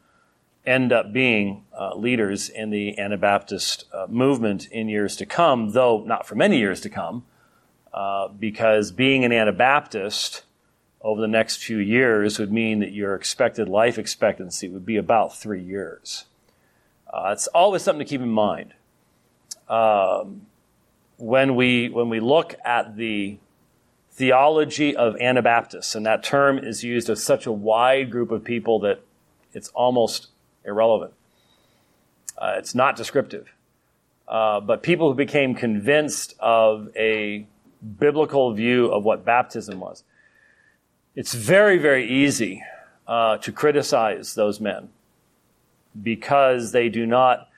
end 0.66 0.94
up 0.94 1.12
being 1.12 1.66
uh, 1.78 1.96
leaders 1.96 2.50
in 2.50 2.70
the 2.70 2.98
Anabaptist 2.98 3.86
uh, 3.94 4.08
movement 4.10 4.68
in 4.68 4.88
years 4.88 5.16
to 5.18 5.26
come, 5.26 5.72
though 5.72 6.04
not 6.06 6.26
for 6.26 6.36
many 6.36 6.58
years 6.58 6.80
to 6.82 6.90
come, 6.90 7.26
uh, 7.94 8.28
because 8.30 8.92
being 8.92 9.26
an 9.26 9.32
Anabaptist 9.32 10.44
over 11.02 11.20
the 11.20 11.28
next 11.28 11.58
few 11.58 11.78
years 11.78 12.40
would 12.40 12.52
mean 12.52 12.80
that 12.80 12.94
your 12.94 13.14
expected 13.14 13.68
life 13.68 13.98
expectancy 13.98 14.70
would 14.70 14.86
be 14.86 14.96
about 14.96 15.36
three 15.36 15.62
years. 15.62 16.26
Uh, 17.12 17.30
it's 17.34 17.48
always 17.48 17.82
something 17.82 18.06
to 18.06 18.10
keep 18.10 18.22
in 18.22 18.30
mind 18.30 18.74
um, 19.68 20.48
when 21.18 21.56
we 21.56 21.90
when 21.90 22.10
we 22.10 22.20
look 22.20 22.56
at 22.66 22.96
the 22.96 23.38
theology 24.12 24.96
of 24.96 25.16
Anabaptists, 25.18 25.94
and 25.96 26.06
that 26.06 26.24
term 26.24 26.58
is 26.58 26.84
used 26.84 27.10
of 27.10 27.20
such 27.20 27.46
a 27.46 27.52
wide 27.52 28.10
group 28.10 28.32
of 28.32 28.44
people 28.44 28.80
that 28.80 29.02
it's 29.54 29.70
almost 29.70 30.30
irrelevant. 30.66 31.14
Uh, 32.38 32.56
it's 32.58 32.74
not 32.76 32.96
descriptive. 32.96 33.54
Uh, 34.28 34.60
but 34.60 34.82
people 34.84 35.10
who 35.10 35.16
became 35.16 35.54
convinced 35.54 36.34
of 36.40 36.90
a 36.96 37.46
biblical 38.00 38.54
view 38.54 38.88
of 38.88 39.04
what 39.04 39.26
baptism 39.26 39.80
was. 39.80 40.04
It's 41.16 41.34
very, 41.34 41.78
very 41.78 42.10
easy 42.10 42.64
uh, 43.08 43.38
to 43.38 43.52
criticize 43.52 44.34
those 44.34 44.60
men 44.60 44.90
because 46.02 46.72
they 46.72 46.90
do 46.90 47.06
not, 47.06 47.50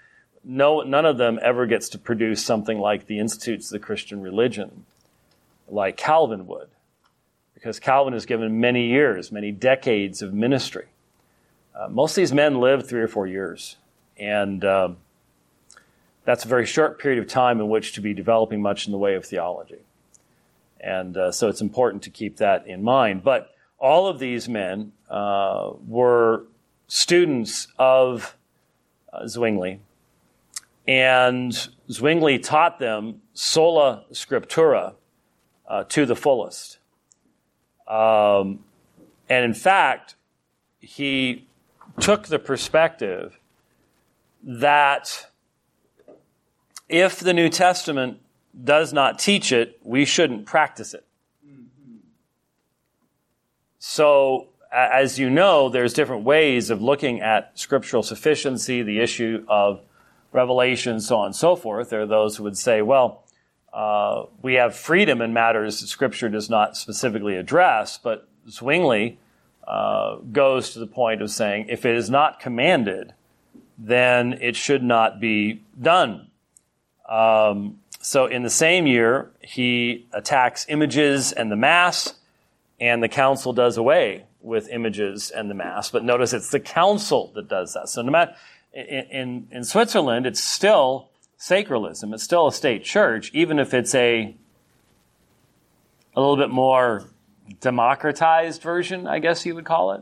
no, 0.44 0.82
none 0.82 1.06
of 1.06 1.18
them 1.18 1.40
ever 1.42 1.66
gets 1.66 1.88
to 1.90 1.98
produce 1.98 2.44
something 2.44 2.80
like 2.80 3.06
the 3.06 3.20
Institutes 3.20 3.68
of 3.68 3.80
the 3.80 3.86
Christian 3.86 4.22
Religion, 4.22 4.86
like 5.70 5.96
Calvin 5.96 6.48
would. 6.48 6.70
Because 7.54 7.80
Calvin 7.80 8.14
has 8.14 8.26
given 8.26 8.60
many 8.60 8.88
years, 8.90 9.32
many 9.32 9.52
decades 9.52 10.22
of 10.22 10.34
ministry. 10.34 10.88
Uh, 11.76 11.90
most 11.90 12.12
of 12.12 12.16
these 12.16 12.34
men 12.34 12.60
lived 12.60 12.88
three 12.88 13.02
or 13.02 13.08
four 13.08 13.28
years. 13.28 13.76
And 14.18 14.64
um, 14.64 14.98
that's 16.24 16.46
a 16.46 16.48
very 16.48 16.66
short 16.66 17.00
period 17.00 17.20
of 17.20 17.28
time 17.28 17.60
in 17.60 17.68
which 17.68 17.94
to 17.94 18.02
be 18.02 18.14
developing 18.14 18.62
much 18.62 18.86
in 18.86 18.92
the 18.92 18.98
way 18.98 19.16
of 19.16 19.26
theology. 19.26 19.80
And 20.80 21.18
uh, 21.18 21.32
so 21.32 21.50
it's 21.50 21.62
important 21.62 22.04
to 22.04 22.10
keep 22.10 22.38
that 22.38 22.68
in 22.68 22.84
mind. 22.84 23.24
But 23.24 23.52
all 23.78 24.08
of 24.08 24.20
these 24.20 24.48
men 24.48 24.94
uh, 25.10 25.72
were 25.86 26.46
students 26.88 27.68
of 27.78 28.38
uh, 29.12 29.28
Zwingli, 29.28 29.80
and 30.88 31.52
Zwingli 31.92 32.40
taught 32.40 32.80
them 32.80 33.22
sola 33.34 34.06
scriptura 34.12 34.94
uh, 35.68 35.84
to 35.86 36.06
the 36.06 36.16
fullest. 36.16 36.78
Um, 37.88 38.60
and 39.30 39.44
in 39.46 39.54
fact, 39.54 40.16
he 40.80 41.48
took 42.00 42.28
the 42.28 42.40
perspective 42.40 43.40
that 44.44 45.28
if 46.88 47.20
the 47.20 47.34
New 47.34 47.50
Testament 47.50 48.20
does 48.64 48.94
not 48.94 49.20
teach 49.20 49.52
it, 49.52 49.80
we 49.84 50.06
shouldn't 50.06 50.46
practice 50.46 50.94
it. 50.94 51.06
So, 53.80 54.48
as 54.72 55.20
you 55.20 55.30
know, 55.30 55.70
there's 55.70 55.94
different 55.94 56.24
ways 56.24 56.70
of 56.70 56.82
looking 56.82 57.22
at 57.22 57.52
scriptural 57.58 58.04
sufficiency, 58.04 58.82
the 58.82 59.00
issue 59.00 59.46
of 59.48 59.82
revelation, 60.32 61.00
so 61.00 61.18
on 61.18 61.28
and 61.28 61.36
so 61.36 61.56
forth. 61.56 61.90
There 61.90 62.02
are 62.02 62.06
those 62.06 62.38
who 62.38 62.44
would 62.44 62.58
say, 62.58 62.82
well, 62.82 63.24
uh, 63.72 64.26
we 64.42 64.56
have 64.56 64.76
freedom 64.76 65.22
in 65.22 65.34
matters 65.34 65.82
that 65.82 65.88
Scripture 65.88 66.30
does 66.30 66.50
not 66.50 66.78
specifically 66.78 67.36
address, 67.36 67.98
but 67.98 68.28
Zwingli 68.50 69.18
uh, 69.68 70.18
goes 70.32 70.74
to 70.74 70.80
the 70.80 70.88
point 70.88 71.22
of 71.22 71.32
saying 71.32 71.68
if 71.70 71.86
it 71.86 71.96
is 71.96 72.10
not 72.10 72.40
commanded, 72.40 73.14
then 73.78 74.34
it 74.42 74.56
should 74.56 74.84
not 74.84 75.20
be 75.20 75.62
done. 75.82 76.28
Um, 77.10 77.80
so, 78.02 78.28
in 78.28 78.44
the 78.44 78.50
same 78.50 78.86
year, 78.86 79.32
he 79.42 80.06
attacks 80.14 80.66
images 80.70 81.32
and 81.32 81.52
the 81.52 81.56
Mass, 81.56 82.14
and 82.80 83.02
the 83.02 83.10
council 83.10 83.54
does 83.54 83.78
away 83.78 84.26
with 84.42 84.70
images 84.70 85.32
and 85.32 85.50
the 85.50 85.56
Mass. 85.56 85.90
But 85.90 86.04
notice 86.04 86.32
it's 86.32 86.52
the 86.52 86.60
council 86.60 87.32
that 87.34 87.48
does 87.48 87.74
that. 87.74 87.90
So, 87.90 88.04
no 88.04 88.12
matter, 88.12 88.36
in, 88.74 89.48
in, 89.52 89.64
Switzerland, 89.64 90.28
it's 90.28 90.44
still 90.44 91.10
sacralism. 91.40 92.14
It's 92.14 92.24
still 92.24 92.48
a 92.48 92.52
state 92.52 92.84
church, 92.84 93.32
even 93.34 93.58
if 93.58 93.74
it's 93.74 93.96
a 93.96 94.36
a 96.16 96.22
little 96.22 96.38
bit 96.38 96.50
more 96.50 97.10
democratized 97.60 98.62
version, 98.62 99.08
I 99.08 99.20
guess 99.20 99.46
you 99.46 99.56
would 99.56 99.66
call 99.66 99.94
it. 99.94 100.02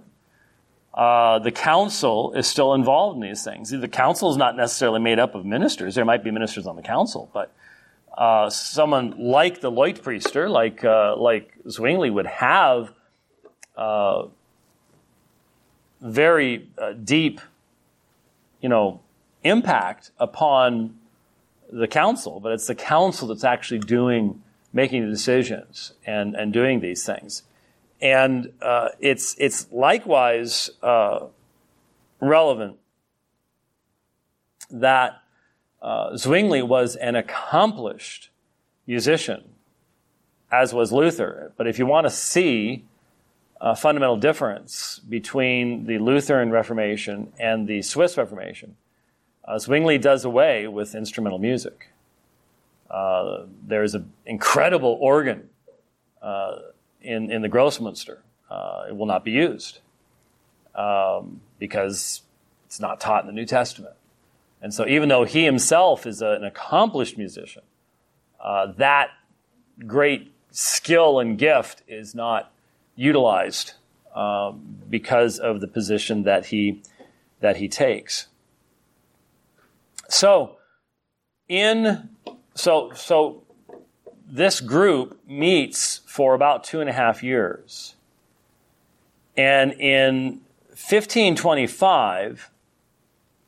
Uh, 0.94 1.40
the 1.40 1.52
council 1.52 2.34
is 2.34 2.46
still 2.46 2.76
involved 2.76 3.16
in 3.16 3.28
these 3.28 3.44
things. 3.44 3.72
The 3.72 3.88
council 3.88 4.30
is 4.30 4.38
not 4.38 4.56
necessarily 4.56 5.00
made 5.00 5.18
up 5.18 5.34
of 5.34 5.44
ministers. 5.44 5.96
There 5.96 6.06
might 6.06 6.24
be 6.24 6.30
ministers 6.30 6.68
on 6.68 6.76
the 6.76 6.84
council, 6.84 7.32
but 7.34 7.52
uh, 8.16 8.52
someone 8.52 9.16
like 9.18 9.60
the 9.60 9.72
Leutpriester, 9.72 10.48
like 10.48 10.84
uh, 10.84 11.16
like 11.18 11.52
Zwingli, 11.68 12.12
would 12.12 12.28
have 12.28 12.94
uh, 13.76 14.28
very 16.00 16.68
uh, 16.78 16.94
deep, 16.94 17.42
you 18.62 18.70
know, 18.70 19.00
impact 19.44 20.12
upon 20.20 21.00
the 21.72 21.88
council. 21.88 22.40
But 22.40 22.52
it's 22.52 22.68
the 22.68 22.76
council 22.76 23.30
that's 23.30 23.44
actually 23.44 23.80
doing, 23.80 24.43
making 24.74 25.06
the 25.06 25.12
decisions 25.12 25.94
and 26.06 26.36
and 26.36 26.52
doing 26.52 26.82
these 26.82 27.06
things, 27.06 27.44
and 28.02 28.52
uh, 28.62 28.90
it's 29.00 29.36
it's 29.38 29.72
likewise 29.72 30.72
uh, 30.82 31.28
relevant 32.20 32.78
that 34.70 35.22
uh, 35.82 36.18
Zwingli 36.18 36.62
was 36.62 36.96
an 36.96 37.16
accomplished 37.16 38.30
musician, 38.88 39.44
as 40.52 40.74
was 40.74 40.92
Luther. 40.92 41.54
But 41.56 41.68
if 41.68 41.78
you 41.78 41.86
want 41.86 42.06
to 42.08 42.12
see 42.12 42.86
a 43.62 43.76
fundamental 43.76 44.18
difference 44.18 45.00
between 45.00 45.86
the 45.86 45.98
Lutheran 45.98 46.52
Reformation 46.52 47.32
and 47.40 47.68
the 47.68 47.82
Swiss 47.82 48.18
Reformation, 48.18 48.76
uh, 49.46 49.58
Zwingli 49.60 49.98
does 49.98 50.26
away 50.26 50.68
with 50.68 50.96
instrumental 50.96 51.40
music. 51.40 51.93
Uh, 52.94 53.48
there's 53.66 53.96
an 53.96 54.14
incredible 54.28 55.00
organ 55.02 55.50
uh, 56.22 56.60
in, 57.02 57.32
in 57.32 57.42
the 57.42 57.50
Grossmünster. 57.50 58.20
Uh, 58.52 58.86
it 58.88 58.96
will 58.96 59.08
not 59.08 59.26
be 59.26 59.32
used 59.32 59.80
um, 60.76 61.42
because 61.58 62.22
it's 62.68 62.80
not 62.80 63.00
taught 63.00 63.24
in 63.24 63.28
the 63.28 63.34
New 63.34 63.48
Testament. 63.48 63.96
And 64.62 64.72
so, 64.72 64.88
even 64.88 65.10
though 65.10 65.24
he 65.24 65.44
himself 65.44 66.06
is 66.06 66.22
a, 66.22 66.34
an 66.34 66.44
accomplished 66.44 67.18
musician, 67.18 67.64
uh, 68.40 68.74
that 68.78 69.10
great 69.88 70.32
skill 70.52 71.20
and 71.20 71.36
gift 71.36 71.82
is 71.88 72.14
not 72.14 72.54
utilized 72.96 73.74
um, 74.14 74.78
because 74.88 75.40
of 75.40 75.62
the 75.62 75.68
position 75.68 76.24
that 76.24 76.46
he 76.46 76.84
that 77.40 77.58
he 77.58 77.68
takes. 77.68 78.28
So, 80.10 80.58
in 81.50 82.10
so 82.56 82.92
so 82.94 83.44
this 84.28 84.62
group 84.62 85.20
meets 85.28 86.02
for 86.06 86.34
about 86.34 86.64
two 86.64 86.82
and 86.82 86.90
a 86.90 86.94
half 86.94 87.24
years, 87.24 87.96
and 89.36 89.74
in 89.74 90.42
1525 90.70 92.50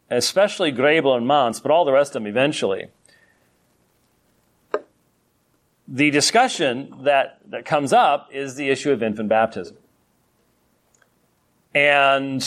especially 0.10 0.72
Grebel 0.72 1.15
and 1.15 1.28
Manz, 1.28 1.60
but 1.60 1.72
all 1.72 1.86
the 1.86 1.91
rest 1.91 2.15
of 2.15 2.22
them 2.22 2.28
eventually, 2.28 2.88
the 5.88 6.10
discussion 6.12 6.94
that, 7.04 7.39
that 7.48 7.65
comes 7.65 7.94
up 7.94 8.30
is 8.32 8.56
the 8.56 8.70
issue 8.70 8.91
of 8.91 9.04
infant 9.04 9.30
baptism. 9.30 9.78
And 11.74 12.41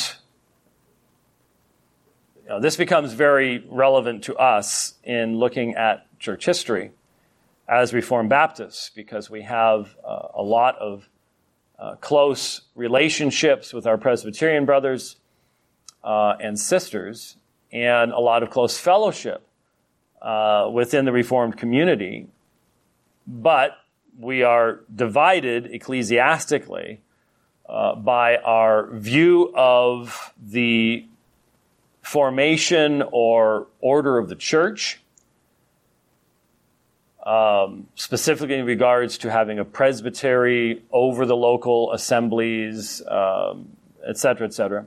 you 2.43 2.49
know, 2.49 2.61
this 2.61 2.77
becomes 2.77 3.13
very 3.13 3.65
relevant 3.69 4.25
to 4.25 4.37
us 4.37 4.95
in 5.05 5.39
looking 5.39 5.75
at 5.75 6.07
church 6.19 6.45
history 6.45 6.93
as 7.69 7.93
Reformed 7.93 8.31
Baptists 8.31 8.91
because 8.95 9.29
we 9.29 9.43
have 9.43 9.97
uh, 10.07 10.29
a 10.35 10.43
lot 10.43 10.77
of 10.79 11.09
uh, 11.79 11.95
close 11.97 12.63
relationships 12.75 13.73
with 13.73 13.87
our 13.87 13.99
Presbyterian 13.99 14.65
brothers 14.65 15.17
uh, 16.03 16.35
and 16.41 16.59
sisters 16.59 17.37
and 17.71 18.13
a 18.13 18.19
lot 18.19 18.43
of 18.43 18.51
close 18.51 18.79
fellowship 18.79 19.47
uh, 20.23 20.69
within 20.73 21.05
the 21.05 21.13
Reformed 21.13 21.57
community. 21.57 22.27
But 23.27 23.73
we 24.19 24.43
are 24.43 24.81
divided 24.95 25.67
ecclesiastically 25.67 27.01
uh, 27.69 27.95
by 27.95 28.39
our 28.39 28.91
view 28.91 29.53
of 29.55 30.33
the 30.43 31.05
formation 32.03 33.03
or 33.13 33.67
order 33.81 34.17
of 34.17 34.29
the 34.31 34.35
church, 34.35 35.01
um, 37.29 37.87
specifically 37.95 38.55
in 38.55 38.65
regards 38.65 39.19
to 39.19 39.31
having 39.31 39.59
a 39.59 39.65
presbytery 39.65 40.83
over 40.91 41.27
the 41.27 41.37
local 41.37 41.93
assemblies, 41.93 43.03
um, 43.07 43.69
et 44.07 44.17
cetera, 44.17 44.47
et 44.47 44.55
cetera 44.55 44.87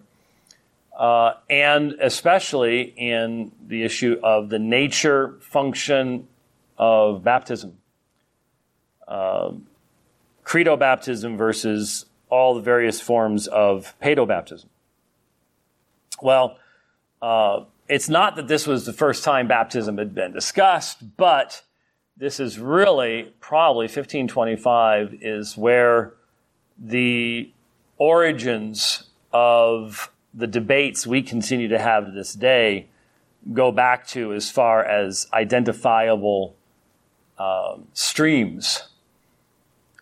uh, 1.01 1.33
and 1.49 1.93
especially 1.93 2.81
in 2.81 3.51
the 3.67 3.83
issue 3.83 4.19
of 4.21 4.49
the 4.49 4.59
nature 4.59 5.37
function 5.41 6.27
of 6.77 7.23
baptism. 7.23 7.77
Uh, 9.07 9.53
credo 10.43 10.77
baptism 10.77 11.37
versus 11.37 12.05
all 12.29 12.53
the 12.53 12.61
various 12.61 13.01
forms 13.01 13.47
of 13.47 13.95
pedo 13.99 14.27
baptism. 14.27 14.69
Well, 16.21 16.57
uh, 17.21 17.65
it's 17.87 18.07
not 18.07 18.35
that 18.35 18.47
this 18.47 18.67
was 18.67 18.85
the 18.85 18.93
first 18.93 19.23
time 19.23 19.47
baptism 19.47 19.97
had 19.97 20.13
been 20.13 20.33
discussed, 20.33 21.17
but 21.17 21.63
this 22.21 22.39
is 22.39 22.59
really 22.59 23.33
probably 23.39 23.85
1525 23.85 25.17
is 25.21 25.57
where 25.57 26.13
the 26.77 27.51
origins 27.97 29.09
of 29.33 30.11
the 30.31 30.45
debates 30.45 31.07
we 31.07 31.23
continue 31.23 31.67
to 31.67 31.79
have 31.79 32.05
to 32.05 32.11
this 32.11 32.33
day 32.33 32.85
go 33.53 33.71
back 33.71 34.05
to 34.05 34.33
as 34.33 34.51
far 34.51 34.85
as 34.85 35.25
identifiable 35.33 36.55
um, 37.39 37.87
streams 37.93 38.89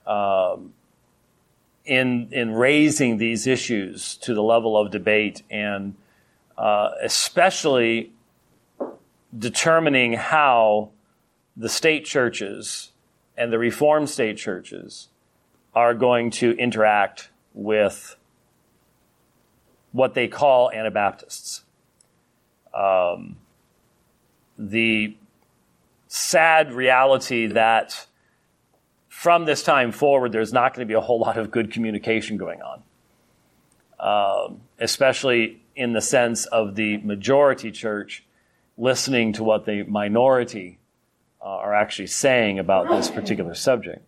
um, 0.05 0.73
in 1.85 2.27
in 2.33 2.51
raising 2.51 3.17
these 3.17 3.47
issues 3.47 4.17
to 4.17 4.33
the 4.33 4.43
level 4.43 4.75
of 4.75 4.91
debate 4.91 5.41
and 5.49 5.95
uh, 6.57 6.89
especially 7.01 8.11
determining 9.37 10.11
how 10.11 10.91
the 11.59 11.69
state 11.69 12.05
churches 12.05 12.93
and 13.37 13.51
the 13.51 13.59
Reformed 13.59 14.09
state 14.09 14.37
churches 14.37 15.09
are 15.75 15.93
going 15.93 16.31
to 16.31 16.51
interact 16.51 17.29
with 17.53 18.15
what 19.91 20.13
they 20.13 20.29
call 20.29 20.71
Anabaptists. 20.71 21.63
Um, 22.73 23.35
the 24.57 25.17
sad 26.07 26.71
reality 26.71 27.47
that 27.47 28.07
from 29.09 29.43
this 29.43 29.61
time 29.61 29.91
forward, 29.91 30.31
there's 30.31 30.53
not 30.53 30.73
going 30.73 30.87
to 30.87 30.89
be 30.89 30.95
a 30.95 31.01
whole 31.01 31.19
lot 31.19 31.37
of 31.37 31.51
good 31.51 31.73
communication 31.73 32.37
going 32.37 32.61
on, 32.61 32.83
um, 33.99 34.61
especially 34.79 35.61
in 35.75 35.91
the 35.91 36.01
sense 36.01 36.45
of 36.45 36.75
the 36.75 36.97
majority 36.99 37.69
church 37.69 38.23
listening 38.77 39.33
to 39.33 39.43
what 39.43 39.65
the 39.65 39.83
minority 39.83 40.78
are 41.49 41.73
actually 41.73 42.07
saying 42.07 42.59
about 42.59 42.89
this 42.89 43.09
particular 43.09 43.55
subject. 43.55 44.05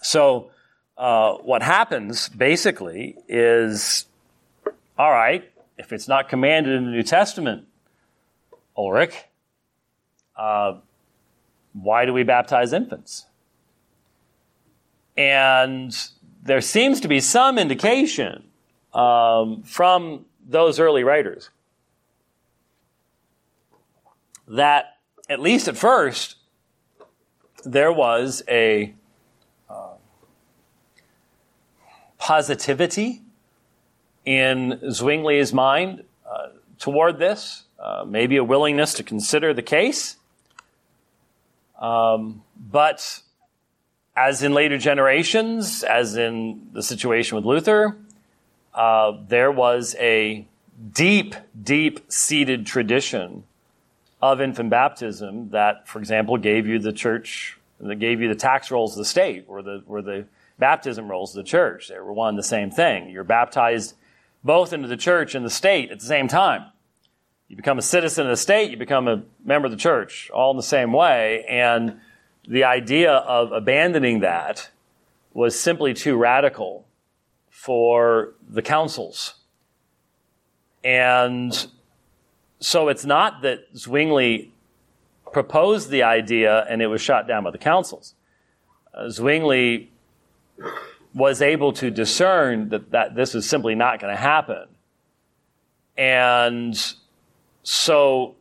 So, 0.00 0.50
uh, 0.98 1.34
what 1.34 1.62
happens 1.62 2.28
basically 2.28 3.16
is 3.28 4.06
all 4.98 5.10
right, 5.10 5.50
if 5.78 5.92
it's 5.92 6.06
not 6.06 6.28
commanded 6.28 6.74
in 6.74 6.84
the 6.84 6.90
New 6.90 7.02
Testament, 7.02 7.66
Ulrich, 8.76 9.14
uh, 10.36 10.74
why 11.72 12.04
do 12.04 12.12
we 12.12 12.22
baptize 12.22 12.72
infants? 12.72 13.26
And 15.16 15.96
there 16.42 16.60
seems 16.60 17.00
to 17.00 17.08
be 17.08 17.20
some 17.20 17.58
indication 17.58 18.44
um, 18.92 19.62
from 19.62 20.26
those 20.46 20.78
early 20.78 21.04
writers 21.04 21.50
that, 24.48 24.98
at 25.32 25.40
least 25.40 25.66
at 25.66 25.76
first, 25.76 26.36
there 27.64 27.90
was 27.90 28.42
a 28.48 28.94
uh, 29.68 29.94
positivity 32.18 33.22
in 34.26 34.78
Zwingli's 34.84 35.52
mind 35.54 36.04
uh, 36.30 36.48
toward 36.78 37.18
this, 37.18 37.64
uh, 37.78 38.04
maybe 38.06 38.36
a 38.36 38.44
willingness 38.44 38.92
to 38.94 39.02
consider 39.02 39.54
the 39.54 39.62
case. 39.62 40.16
Um, 41.80 42.42
but 42.56 43.22
as 44.14 44.42
in 44.42 44.52
later 44.52 44.76
generations, 44.76 45.82
as 45.82 46.16
in 46.16 46.68
the 46.72 46.82
situation 46.82 47.36
with 47.36 47.46
Luther, 47.46 47.96
uh, 48.74 49.12
there 49.28 49.50
was 49.50 49.96
a 49.98 50.46
deep, 50.92 51.34
deep 51.60 52.12
seated 52.12 52.66
tradition 52.66 53.44
of 54.22 54.40
infant 54.40 54.70
baptism 54.70 55.50
that, 55.50 55.88
for 55.88 55.98
example, 55.98 56.36
gave 56.36 56.66
you 56.66 56.78
the 56.78 56.92
church, 56.92 57.58
that 57.80 57.96
gave 57.96 58.20
you 58.20 58.28
the 58.28 58.36
tax 58.36 58.70
rolls 58.70 58.92
of 58.92 58.98
the 58.98 59.04
state, 59.04 59.44
or 59.48 59.62
the, 59.62 59.82
or 59.88 60.00
the 60.00 60.26
baptism 60.58 61.10
rolls 61.10 61.36
of 61.36 61.44
the 61.44 61.48
church. 61.48 61.88
They 61.88 61.98
were 61.98 62.12
one 62.12 62.30
and 62.30 62.38
the 62.38 62.44
same 62.44 62.70
thing. 62.70 63.10
You're 63.10 63.24
baptized 63.24 63.94
both 64.44 64.72
into 64.72 64.86
the 64.86 64.96
church 64.96 65.34
and 65.34 65.44
the 65.44 65.50
state 65.50 65.90
at 65.90 65.98
the 65.98 66.06
same 66.06 66.28
time. 66.28 66.66
You 67.48 67.56
become 67.56 67.78
a 67.78 67.82
citizen 67.82 68.26
of 68.26 68.30
the 68.30 68.36
state, 68.36 68.70
you 68.70 68.76
become 68.76 69.08
a 69.08 69.24
member 69.44 69.66
of 69.66 69.72
the 69.72 69.78
church, 69.78 70.30
all 70.32 70.52
in 70.52 70.56
the 70.56 70.62
same 70.62 70.92
way. 70.92 71.44
And 71.48 72.00
the 72.48 72.64
idea 72.64 73.12
of 73.12 73.52
abandoning 73.52 74.20
that 74.20 74.70
was 75.34 75.58
simply 75.58 75.94
too 75.94 76.16
radical 76.16 76.86
for 77.50 78.34
the 78.48 78.62
councils. 78.62 79.34
And 80.84 81.66
so 82.62 82.88
it's 82.88 83.04
not 83.04 83.42
that 83.42 83.66
Zwingli 83.76 84.52
proposed 85.32 85.90
the 85.90 86.04
idea 86.04 86.64
and 86.68 86.80
it 86.80 86.86
was 86.86 87.00
shot 87.00 87.26
down 87.26 87.44
by 87.44 87.50
the 87.50 87.58
councils. 87.58 88.14
Uh, 88.94 89.08
Zwingli 89.08 89.90
was 91.14 91.42
able 91.42 91.72
to 91.72 91.90
discern 91.90 92.68
that, 92.68 92.90
that 92.92 93.14
this 93.14 93.34
is 93.34 93.48
simply 93.48 93.74
not 93.74 94.00
going 94.00 94.14
to 94.14 94.20
happen. 94.20 94.66
And 95.96 96.78
so 97.62 98.36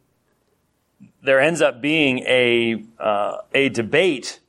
there 1.23 1.39
ends 1.39 1.61
up 1.61 1.81
being 1.81 2.19
a, 2.19 2.83
uh, 2.99 3.37
a 3.53 3.69
debate. 3.69 4.39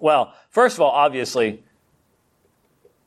Well, 0.00 0.34
first 0.50 0.76
of 0.76 0.80
all, 0.80 0.90
obviously, 0.90 1.62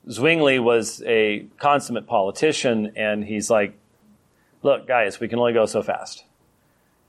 Zwingli 0.09 0.59
was 0.59 1.03
a 1.05 1.45
consummate 1.57 2.07
politician, 2.07 2.93
and 2.95 3.23
he's 3.23 3.49
like, 3.49 3.77
look, 4.63 4.87
guys, 4.87 5.19
we 5.19 5.27
can 5.27 5.39
only 5.39 5.53
go 5.53 5.65
so 5.65 5.81
fast. 5.81 6.25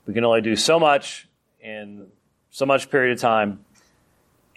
We 0.05 0.13
can 0.13 0.23
only 0.23 0.41
do 0.41 0.55
so 0.55 0.79
much 0.79 1.27
in 1.61 2.07
so 2.49 2.65
much 2.65 2.89
period 2.89 3.13
of 3.13 3.19
time. 3.19 3.63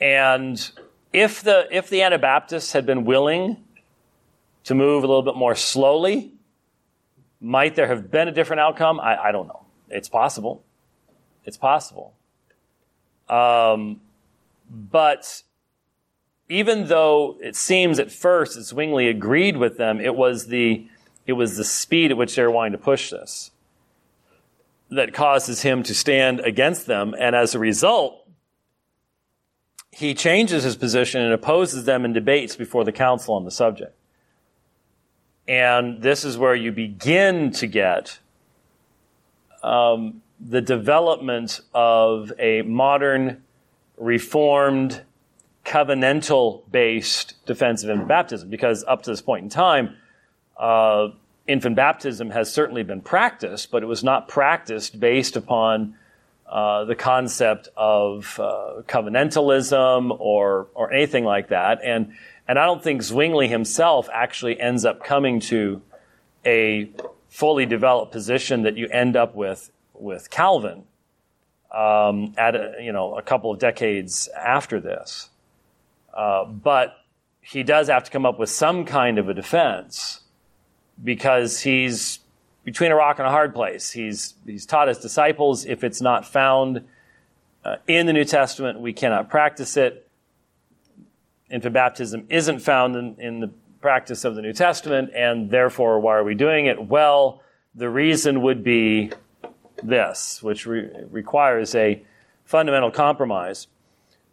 And 0.01 0.71
if 1.13 1.43
the, 1.43 1.69
if 1.71 1.89
the 1.89 2.03
Anabaptists 2.03 2.73
had 2.73 2.87
been 2.87 3.05
willing 3.05 3.63
to 4.65 4.75
move 4.75 5.05
a 5.05 5.07
little 5.07 5.23
bit 5.23 5.37
more 5.37 5.55
slowly, 5.55 6.33
might 7.41 7.77
there 7.77 7.87
have 7.87 8.11
been 8.11 8.27
a 8.27 8.33
different 8.33 8.61
outcome? 8.61 8.99
I, 8.99 9.17
I 9.17 9.33
don't 9.33 9.47
know. 9.47 9.65
It's 9.91 10.09
possible. 10.09 10.65
It's 11.45 11.57
possible. 11.57 12.15
Um, 13.29 14.01
but 14.71 15.43
even 16.49 16.89
though 16.89 17.37
it 17.41 17.55
seems 17.57 17.99
at 17.99 18.11
first 18.11 18.57
that 18.57 18.63
Zwingli 18.63 19.09
agreed 19.09 19.57
with 19.57 19.77
them, 19.77 20.01
it 20.01 20.15
was 20.15 20.47
the, 20.47 20.89
it 21.27 21.33
was 21.33 21.57
the 21.57 21.65
speed 21.65 22.11
at 22.11 22.17
which 22.17 22.37
they 22.37 22.43
were 22.43 22.51
wanting 22.51 22.73
to 22.73 22.79
push 22.79 23.11
this 23.11 23.51
that 24.91 25.13
causes 25.13 25.63
him 25.63 25.83
to 25.83 25.95
stand 25.95 26.41
against 26.41 26.87
them. 26.87 27.15
And 27.19 27.35
as 27.35 27.55
a 27.55 27.59
result, 27.59 28.27
he 29.91 30.15
changes 30.15 30.65
his 30.65 30.77
position 30.77 31.21
and 31.21 31.33
opposes 31.33 31.85
them 31.85 32.05
in 32.05 32.13
debates 32.13 32.57
before 32.57 32.85
the 32.85 32.93
council 32.93 33.35
on 33.35 33.45
the 33.45 33.51
subject. 33.51 33.95
And 35.47 36.03
this 36.03 36.25
is 36.25 36.39
where 36.39 36.55
you 36.55 36.73
begin 36.73 37.51
to 37.53 37.67
get 37.67 38.19
um, 39.63 40.23
the 40.41 40.61
development 40.61 41.61
of 41.75 42.33
a 42.39 42.63
modern, 42.63 43.43
reformed, 43.97 45.03
covenantal 45.65 46.63
based 46.71 47.35
defense 47.47 47.85
of 47.85 48.09
baptism. 48.09 48.51
Because 48.51 48.85
up 48.87 49.03
to 49.03 49.11
this 49.11 49.23
point 49.23 49.45
in 49.45 49.49
time, 49.49 49.97
uh, 50.57 51.09
infant 51.47 51.77
baptism 51.77 52.31
has 52.31 52.53
certainly 52.53 52.83
been 52.83 53.01
practiced, 53.01 53.71
but 53.71 53.83
it 53.83 53.87
was 53.87 54.03
not 54.05 54.29
practiced 54.29 54.99
based 54.99 55.37
upon 55.37 55.97
uh, 56.49 56.85
the 56.85 56.95
concept 56.95 57.69
of 57.77 58.39
uh, 58.39 58.83
covenantalism 58.87 60.17
or 60.21 60.69
or 60.75 60.93
anything 60.93 61.25
like 61.25 61.49
that. 61.49 61.81
And 61.83 62.13
and 62.47 62.59
I 62.59 62.67
don't 62.67 62.83
think 62.83 63.03
Zwingli 63.03 63.49
himself 63.49 64.09
actually 64.13 64.61
ends 64.61 64.85
up 64.85 65.03
coming 65.05 65.41
to 65.41 65.83
a 66.45 66.91
fully 67.29 67.67
developed 67.67 68.13
position 68.13 68.63
that 68.63 68.77
you 68.77 68.89
end 68.89 69.17
up 69.17 69.35
with 69.35 69.71
with 69.95 70.31
Calvin 70.31 70.85
um, 71.73 72.35
at 72.37 72.55
a, 72.55 72.75
you 72.81 72.93
know 72.93 73.17
a 73.17 73.23
couple 73.23 73.51
of 73.51 73.59
decades 73.59 74.29
after 74.29 74.81
this. 74.81 75.31
Uh, 76.13 76.45
but 76.45 76.97
he 77.41 77.63
does 77.63 77.89
have 77.89 78.05
to 78.05 78.11
come 78.11 78.25
up 78.25 78.39
with 78.39 78.49
some 78.49 78.85
kind 78.85 79.19
of 79.19 79.29
a 79.29 79.35
defense 79.35 80.21
because 81.03 81.61
he's 81.61 82.21
between 82.65 82.91
a 82.93 82.97
rock 82.97 83.19
and 83.19 83.29
a 83.29 83.31
hard 83.31 83.55
place. 83.55 83.91
He's, 83.91 84.35
he's 84.47 84.65
taught 84.65 84.89
his 84.89 84.99
disciples 84.99 85.67
if 85.67 85.85
it's 85.85 86.01
not 86.01 86.25
found 86.25 86.85
uh, 87.65 87.77
in 87.89 88.07
the 88.07 88.13
New 88.13 88.25
Testament, 88.25 88.79
we 88.79 88.93
cannot 88.93 89.31
practice 89.31 89.77
it. 89.77 90.07
Infant 91.51 91.73
baptism 91.73 92.27
isn't 92.29 92.59
found 92.59 92.95
in, 92.95 93.17
in 93.19 93.41
the 93.41 93.51
practice 93.81 94.25
of 94.25 94.35
the 94.35 94.43
New 94.43 94.53
Testament, 94.53 95.11
and 95.15 95.51
therefore, 95.51 95.99
why 96.01 96.17
are 96.17 96.25
we 96.25 96.35
doing 96.35 96.67
it? 96.67 96.89
Well, 96.89 97.43
the 97.75 97.89
reason 97.89 98.43
would 98.43 98.63
be 98.63 99.13
this, 99.83 100.43
which 100.43 100.67
re- 100.67 100.91
requires 101.11 101.75
a 101.75 102.03
fundamental 102.45 102.91
compromise. 102.91 103.67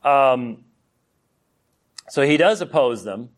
Um, 0.04 0.66
so 2.10 2.24
he 2.24 2.36
does 2.36 2.60
oppose 2.60 3.06
them, 3.06 3.30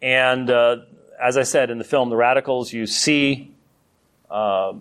and 0.00 0.48
uh, 0.48 0.76
as 1.20 1.36
I 1.36 1.42
said 1.42 1.70
in 1.70 1.78
the 1.78 1.84
film 1.84 2.10
The 2.10 2.16
Radicals, 2.16 2.72
you 2.72 2.86
see 2.86 3.52
uh, 4.30 4.74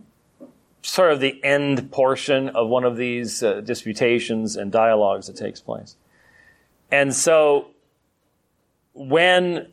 sort 0.81 1.11
of 1.11 1.19
the 1.19 1.43
end 1.43 1.91
portion 1.91 2.49
of 2.49 2.67
one 2.67 2.83
of 2.83 2.97
these 2.97 3.41
uh, 3.41 3.61
disputations 3.61 4.55
and 4.55 4.71
dialogues 4.71 5.27
that 5.27 5.35
takes 5.35 5.59
place. 5.59 5.95
And 6.91 7.13
so 7.13 7.67
when 8.93 9.67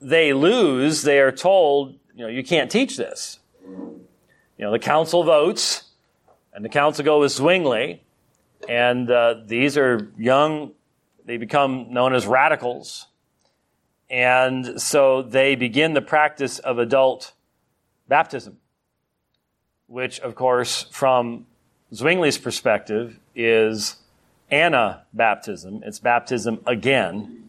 they 0.00 0.32
lose, 0.32 1.02
they 1.02 1.20
are 1.20 1.32
told, 1.32 1.94
you 2.14 2.24
know, 2.24 2.28
you 2.28 2.44
can't 2.44 2.70
teach 2.70 2.96
this. 2.96 3.38
You 3.64 4.64
know, 4.64 4.70
the 4.70 4.78
council 4.78 5.24
votes, 5.24 5.84
and 6.52 6.64
the 6.64 6.68
council 6.68 7.04
goes 7.04 7.22
with 7.22 7.32
Zwingli, 7.32 8.02
and 8.68 9.10
uh, 9.10 9.36
these 9.46 9.76
are 9.76 10.10
young, 10.18 10.72
they 11.24 11.36
become 11.36 11.92
known 11.92 12.14
as 12.14 12.26
radicals. 12.26 13.06
And 14.10 14.80
so 14.80 15.22
they 15.22 15.54
begin 15.54 15.94
the 15.94 16.02
practice 16.02 16.58
of 16.58 16.78
adult 16.78 17.32
baptism, 18.08 18.58
which, 19.86 20.18
of 20.20 20.34
course, 20.34 20.84
from 20.90 21.46
Zwingli's 21.92 22.38
perspective, 22.38 23.18
is 23.34 23.96
anabaptism. 24.50 25.82
It's 25.84 25.98
baptism 25.98 26.60
again 26.66 27.44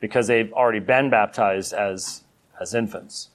because 0.00 0.26
they've 0.26 0.52
already 0.52 0.80
been 0.80 1.08
baptized 1.08 1.72
as, 1.72 2.22
as 2.60 2.74
infants. 2.74 3.30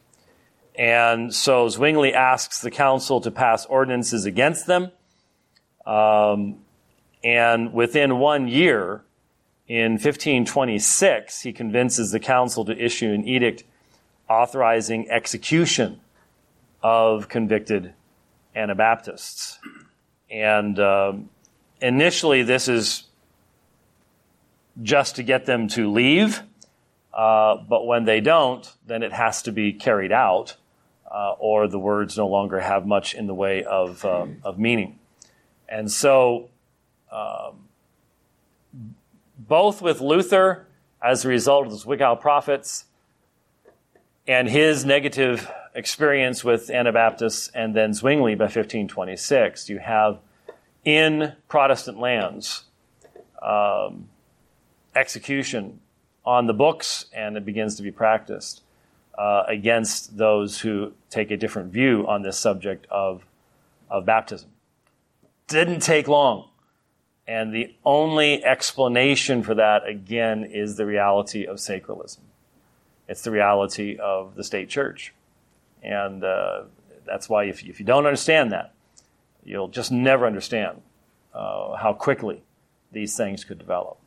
And 0.76 1.34
so 1.34 1.68
Zwingli 1.68 2.14
asks 2.14 2.62
the 2.62 2.72
council 2.72 3.22
to 3.22 3.32
pass 3.32 3.66
ordinances 3.66 4.26
against 4.26 4.68
them. 4.68 4.92
Um, 5.86 6.60
and 7.24 7.74
within 7.74 8.20
one 8.20 8.48
year, 8.48 9.04
in 9.72 9.94
1526, 9.94 11.44
he 11.44 11.54
convinces 11.54 12.12
the 12.12 12.20
council 12.20 12.66
to 12.66 12.78
issue 12.78 13.14
an 13.14 13.26
edict 13.26 13.64
authorizing 14.28 15.10
execution 15.10 16.02
of 16.84 17.30
convicted 17.30 17.94
Anabaptists. 18.54 19.60
And 20.30 20.78
um, 20.78 21.30
initially, 21.82 22.44
this 22.44 22.68
is 22.68 23.04
just 24.84 25.16
to 25.16 25.24
get 25.24 25.46
them 25.46 25.70
to 25.70 25.90
leave, 25.90 26.42
uh, 27.14 27.56
but 27.56 27.88
when 27.88 28.04
they 28.04 28.20
don't, 28.20 28.70
then 28.86 29.04
it 29.04 29.14
has 29.14 29.42
to 29.44 29.54
be 29.54 29.72
carried 29.72 30.12
out, 30.12 30.58
uh, 31.10 31.36
or 31.40 31.70
the 31.70 31.80
words 31.80 32.18
no 32.18 32.28
longer 32.28 32.60
have 32.60 32.86
much 32.86 33.14
in 33.14 33.26
the 33.26 33.34
way 33.34 33.64
of, 33.64 34.04
uh, 34.04 34.26
of 34.44 34.60
meaning. 34.60 35.00
And 35.70 35.90
so, 35.90 36.50
um, 37.10 37.70
both 39.48 39.82
with 39.82 40.02
Luther, 40.02 40.68
as 41.02 41.26
a 41.26 41.28
result 41.28 41.66
of 41.66 41.72
the 41.72 41.78
Zwickau 41.78 42.20
prophets, 42.20 42.86
and 44.28 44.48
his 44.48 44.86
negative 44.86 45.50
experience 45.74 46.44
with 46.44 46.70
Anabaptists, 46.70 47.50
and 47.54 47.76
then 47.76 47.94
Zwingli 47.94 48.36
by 48.36 48.46
1526, 48.46 49.70
you 49.70 49.80
have 49.80 50.20
in 50.86 51.34
Protestant 51.48 52.00
lands 52.00 52.66
um, 53.42 54.10
execution 54.96 55.80
on 56.24 56.46
the 56.46 56.54
books, 56.54 57.06
and 57.14 57.36
it 57.36 57.46
begins 57.46 57.76
to 57.76 57.84
be 57.84 57.92
practiced 57.92 58.62
uh, 59.18 59.44
against 59.48 60.18
those 60.18 60.60
who 60.60 60.94
take 61.10 61.32
a 61.32 61.38
different 61.38 61.72
view 61.72 62.06
on 62.08 62.22
this 62.22 62.38
subject 62.38 62.86
of, 62.92 63.26
of 63.90 64.06
baptism. 64.06 64.50
Didn't 65.48 65.80
take 65.80 66.08
long. 66.08 66.51
And 67.32 67.54
the 67.54 67.74
only 67.86 68.44
explanation 68.44 69.42
for 69.42 69.56
that, 69.56 69.88
again, 69.88 70.44
is 70.44 70.76
the 70.76 70.86
reality 70.86 71.46
of 71.46 71.60
sacralism. 71.60 72.20
It's 73.08 73.22
the 73.22 73.32
reality 73.32 73.96
of 73.96 74.36
the 74.36 74.44
state 74.44 74.68
church. 74.68 75.14
And 75.82 76.26
uh, 76.26 76.64
that's 77.06 77.30
why, 77.30 77.46
if, 77.46 77.64
if 77.64 77.80
you 77.80 77.86
don't 77.86 78.06
understand 78.06 78.52
that, 78.52 78.74
you'll 79.46 79.70
just 79.70 79.94
never 79.94 80.26
understand 80.26 80.82
uh, 81.34 81.78
how 81.78 81.94
quickly 81.94 82.44
these 82.92 83.16
things 83.16 83.46
could 83.46 83.60
develop. 83.60 83.98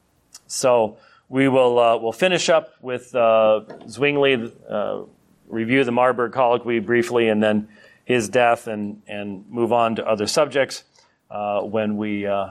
So 0.47 0.99
we 1.31 1.49
will 1.49 1.79
uh, 1.79 1.97
we'll 1.97 2.13
finish 2.13 2.51
up 2.51 2.75
with 2.83 3.15
uh, 3.15 3.63
Zwingli, 3.89 4.53
uh, 4.69 5.01
review 5.49 5.83
the 5.85 5.93
Marburg 5.93 6.33
colloquy 6.33 6.79
briefly, 6.79 7.31
and 7.31 7.43
then 7.43 7.69
his 8.05 8.29
death, 8.29 8.67
and 8.67 9.01
and 9.07 9.49
move 9.49 9.73
on 9.73 9.97
to 9.97 10.07
other 10.07 10.27
subjects 10.27 10.85
uh, 11.31 11.63
when 11.63 11.97
we 11.97 12.27
uh, 12.27 12.49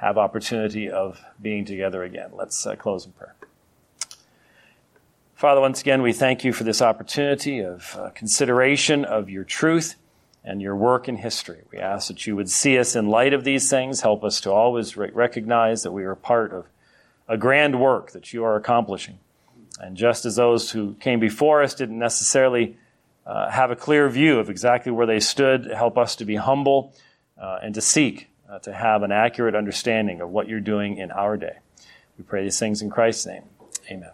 have 0.00 0.16
opportunity 0.16 0.88
of 0.88 1.22
being 1.40 1.66
together 1.66 2.02
again. 2.02 2.30
Let's 2.32 2.66
uh, 2.66 2.74
close 2.74 3.04
in 3.04 3.12
prayer. 3.12 3.34
Father, 5.34 5.60
once 5.60 5.82
again, 5.82 6.00
we 6.00 6.14
thank 6.14 6.42
you 6.42 6.54
for 6.54 6.64
this 6.64 6.80
opportunity 6.80 7.60
of 7.60 7.98
consideration 8.14 9.04
of 9.04 9.28
your 9.28 9.44
truth 9.44 9.96
and 10.42 10.62
your 10.62 10.74
work 10.74 11.06
in 11.06 11.16
history. 11.16 11.62
We 11.70 11.78
ask 11.78 12.08
that 12.08 12.26
you 12.26 12.34
would 12.34 12.50
see 12.50 12.78
us 12.78 12.96
in 12.96 13.08
light 13.08 13.34
of 13.34 13.44
these 13.44 13.68
things, 13.68 14.00
help 14.00 14.24
us 14.24 14.40
to 14.42 14.50
always 14.50 14.96
re- 14.96 15.10
recognize 15.12 15.82
that 15.82 15.92
we 15.92 16.04
are 16.04 16.14
part 16.14 16.52
of 16.52 16.66
a 17.28 17.36
grand 17.36 17.78
work 17.78 18.12
that 18.12 18.32
you 18.32 18.42
are 18.42 18.56
accomplishing. 18.56 19.18
And 19.78 19.98
just 19.98 20.24
as 20.24 20.36
those 20.36 20.70
who 20.70 20.94
came 20.94 21.20
before 21.20 21.62
us 21.62 21.74
didn't 21.74 21.98
necessarily 21.98 22.76
uh, 23.26 23.50
have 23.50 23.70
a 23.70 23.76
clear 23.76 24.08
view 24.08 24.38
of 24.38 24.48
exactly 24.48 24.90
where 24.92 25.06
they 25.06 25.20
stood, 25.20 25.66
help 25.66 25.98
us 25.98 26.16
to 26.16 26.24
be 26.24 26.36
humble 26.36 26.94
uh, 27.40 27.58
and 27.62 27.74
to 27.74 27.82
seek 27.82 28.29
uh, 28.50 28.58
to 28.60 28.72
have 28.72 29.02
an 29.02 29.12
accurate 29.12 29.54
understanding 29.54 30.20
of 30.20 30.30
what 30.30 30.48
you're 30.48 30.60
doing 30.60 30.98
in 30.98 31.10
our 31.10 31.36
day. 31.36 31.58
We 32.18 32.24
pray 32.24 32.42
these 32.42 32.58
things 32.58 32.82
in 32.82 32.90
Christ's 32.90 33.26
name. 33.26 33.44
Amen. 33.90 34.10